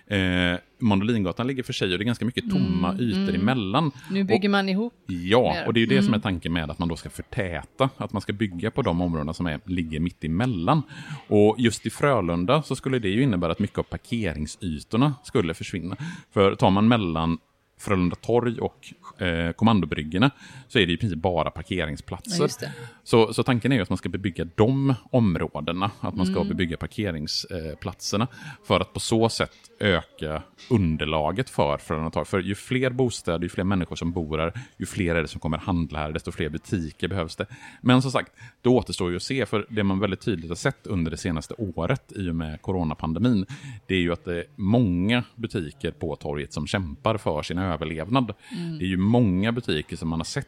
eh, 0.06 0.58
Mandolingatan 0.78 1.46
ligger 1.46 1.62
för 1.62 1.72
sig 1.72 1.92
och 1.92 1.98
det 1.98 2.02
är 2.02 2.06
ganska 2.06 2.24
mycket 2.24 2.50
tomma 2.50 2.92
mm, 2.92 3.00
ytor 3.00 3.28
mm. 3.28 3.40
emellan. 3.40 3.90
Nu 4.10 4.24
bygger 4.24 4.48
och, 4.48 4.50
man 4.50 4.68
ihop. 4.68 4.94
Ja, 5.06 5.64
och 5.66 5.74
det 5.74 5.78
är 5.78 5.82
ju 5.82 5.86
det 5.86 5.94
mm. 5.94 6.04
som 6.04 6.14
är 6.14 6.18
tanken 6.18 6.52
med 6.52 6.70
att 6.70 6.78
man 6.78 6.88
då 6.88 6.96
ska 6.96 7.10
förtäta, 7.10 7.90
att 7.96 8.12
man 8.12 8.22
ska 8.22 8.32
bygga 8.32 8.70
på 8.70 8.82
de 8.82 9.00
områdena 9.00 9.34
som 9.34 9.46
är, 9.46 9.60
ligger 9.64 10.00
mitt 10.00 10.24
emellan. 10.24 10.82
Och 11.28 11.54
just 11.58 11.86
i 11.86 11.90
Frölunda 11.90 12.62
så 12.62 12.76
skulle 12.76 12.98
det 12.98 13.08
ju 13.08 13.22
innebära 13.22 13.52
att 13.52 13.58
mycket 13.58 13.78
av 13.78 13.82
parkeringsytorna 13.82 15.14
skulle 15.24 15.54
försvinna. 15.54 15.96
För 16.30 16.54
tar 16.54 16.70
man 16.70 16.88
mellan 16.88 17.38
Frölunda 17.78 18.16
torg 18.16 18.58
och 18.60 18.92
eh, 19.22 19.52
kommandobryggorna 19.52 20.30
så 20.68 20.78
är 20.78 20.86
det 20.86 20.92
i 20.92 20.96
princip 20.96 21.18
bara 21.18 21.50
parkeringsplatser. 21.50 22.50
Ja, 22.60 22.68
så, 23.04 23.32
så 23.34 23.42
tanken 23.42 23.72
är 23.72 23.76
ju 23.76 23.82
att 23.82 23.88
man 23.88 23.98
ska 23.98 24.08
bebygga 24.08 24.44
de 24.54 24.94
områdena, 25.10 25.90
att 26.00 26.14
man 26.14 26.26
ska 26.26 26.36
mm. 26.36 26.48
bebygga 26.48 26.76
parkeringsplatserna 26.76 28.28
för 28.64 28.80
att 28.80 28.92
på 28.92 29.00
så 29.00 29.28
sätt 29.28 29.56
öka 29.78 30.42
underlaget 30.70 31.50
för 31.50 32.10
torg. 32.10 32.26
För 32.26 32.40
ju 32.40 32.54
fler 32.54 32.90
bostäder, 32.90 33.42
ju 33.42 33.48
fler 33.48 33.64
människor 33.64 33.96
som 33.96 34.12
bor 34.12 34.38
här, 34.38 34.52
ju 34.76 34.86
fler 34.86 35.14
är 35.14 35.22
det 35.22 35.28
som 35.28 35.40
kommer 35.40 35.58
handla 35.58 35.98
här, 35.98 36.12
desto 36.12 36.32
fler 36.32 36.48
butiker 36.48 37.08
behövs 37.08 37.36
det. 37.36 37.46
Men 37.80 38.02
som 38.02 38.10
sagt, 38.10 38.32
det 38.62 38.68
återstår 38.68 39.10
ju 39.10 39.16
att 39.16 39.22
se, 39.22 39.46
för 39.46 39.66
det 39.70 39.84
man 39.84 40.00
väldigt 40.00 40.20
tydligt 40.20 40.50
har 40.50 40.56
sett 40.56 40.86
under 40.86 41.10
det 41.10 41.16
senaste 41.16 41.54
året 41.58 42.12
i 42.16 42.30
och 42.30 42.34
med 42.34 42.62
coronapandemin, 42.62 43.46
det 43.86 43.94
är 43.94 44.00
ju 44.00 44.12
att 44.12 44.24
det 44.24 44.38
är 44.38 44.44
många 44.56 45.24
butiker 45.34 45.90
på 45.90 46.16
torget 46.16 46.52
som 46.52 46.66
kämpar 46.66 47.16
för 47.16 47.42
sin 47.42 47.58
överlevnad. 47.58 48.34
Mm. 48.50 48.78
Det 48.78 48.84
är 48.84 48.88
ju 48.88 48.96
många 48.96 49.52
butiker 49.52 49.96
som 49.96 50.08
man 50.08 50.20
har 50.20 50.24
sett 50.24 50.46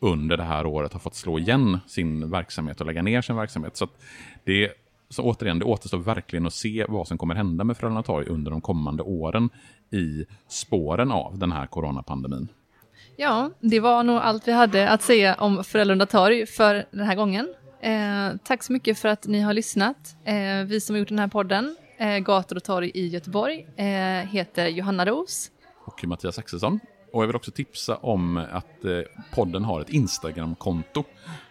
under 0.00 0.36
det 0.36 0.42
här 0.42 0.66
året 0.66 0.92
har 0.92 1.00
fått 1.00 1.14
slå 1.14 1.38
igen 1.38 1.78
sin 1.86 2.30
verksamhet 2.30 2.80
och 2.80 2.86
lägga 2.86 3.02
ner 3.02 3.22
sin 3.22 3.36
verksamhet. 3.36 3.76
Så 3.76 3.88
det, 4.44 4.72
så 5.14 5.22
återigen, 5.22 5.58
det 5.58 5.64
återstår 5.64 5.98
verkligen 5.98 6.46
att 6.46 6.54
se 6.54 6.86
vad 6.88 7.08
som 7.08 7.18
kommer 7.18 7.34
hända 7.34 7.64
med 7.64 7.76
Frölunda 7.76 8.02
Torg 8.02 8.26
under 8.26 8.50
de 8.50 8.60
kommande 8.60 9.02
åren 9.02 9.50
i 9.90 10.24
spåren 10.48 11.12
av 11.12 11.38
den 11.38 11.52
här 11.52 11.66
coronapandemin. 11.66 12.48
Ja, 13.16 13.50
det 13.60 13.80
var 13.80 14.02
nog 14.02 14.16
allt 14.16 14.48
vi 14.48 14.52
hade 14.52 14.88
att 14.88 15.02
säga 15.02 15.34
om 15.34 15.64
Frölunda 15.64 16.06
Torg 16.06 16.46
för 16.46 16.86
den 16.90 17.06
här 17.06 17.14
gången. 17.14 17.54
Eh, 17.80 18.36
tack 18.44 18.62
så 18.62 18.72
mycket 18.72 18.98
för 18.98 19.08
att 19.08 19.26
ni 19.26 19.40
har 19.40 19.52
lyssnat. 19.52 20.16
Eh, 20.24 20.64
vi 20.66 20.80
som 20.80 20.94
har 20.94 20.98
gjort 20.98 21.08
den 21.08 21.18
här 21.18 21.28
podden, 21.28 21.76
eh, 21.98 22.18
Gator 22.18 22.56
och 22.56 22.64
torg 22.64 22.90
i 22.94 23.06
Göteborg, 23.06 23.66
eh, 23.76 23.86
heter 24.28 24.66
Johanna 24.66 25.06
Ros. 25.06 25.50
Och 25.86 26.04
Mattias 26.04 26.38
Axelsson. 26.38 26.80
Och 27.14 27.22
jag 27.22 27.26
vill 27.26 27.36
också 27.36 27.50
tipsa 27.50 27.96
om 27.96 28.36
att 28.36 28.84
eh, 28.84 29.00
podden 29.34 29.64
har 29.64 29.80
ett 29.80 29.90
Instagram-konto 29.90 31.04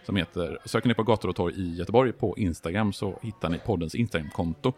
som 0.06 0.16
heter, 0.16 0.58
söker 0.64 0.88
ni 0.88 0.94
på 0.94 1.02
gator 1.02 1.28
och 1.28 1.36
torg 1.36 1.54
i 1.56 1.74
Göteborg 1.74 2.12
på 2.12 2.38
Instagram 2.38 2.92
så 2.92 3.18
hittar 3.22 3.48
ni 3.48 3.58
poddens 3.58 3.94
Instagram-konto. 3.94 4.72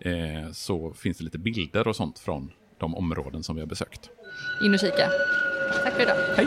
Eh, 0.00 0.52
så 0.52 0.92
finns 0.92 1.18
det 1.18 1.24
lite 1.24 1.38
bilder 1.38 1.88
och 1.88 1.96
sånt 1.96 2.18
från 2.18 2.52
de 2.78 2.94
områden 2.94 3.42
som 3.42 3.56
vi 3.56 3.62
har 3.62 3.68
besökt. 3.68 4.10
In 4.64 4.74
och 4.74 4.80
kika. 4.80 5.10
Tack 5.84 5.94
för 5.94 6.02
idag. 6.02 6.16
Hej! 6.36 6.46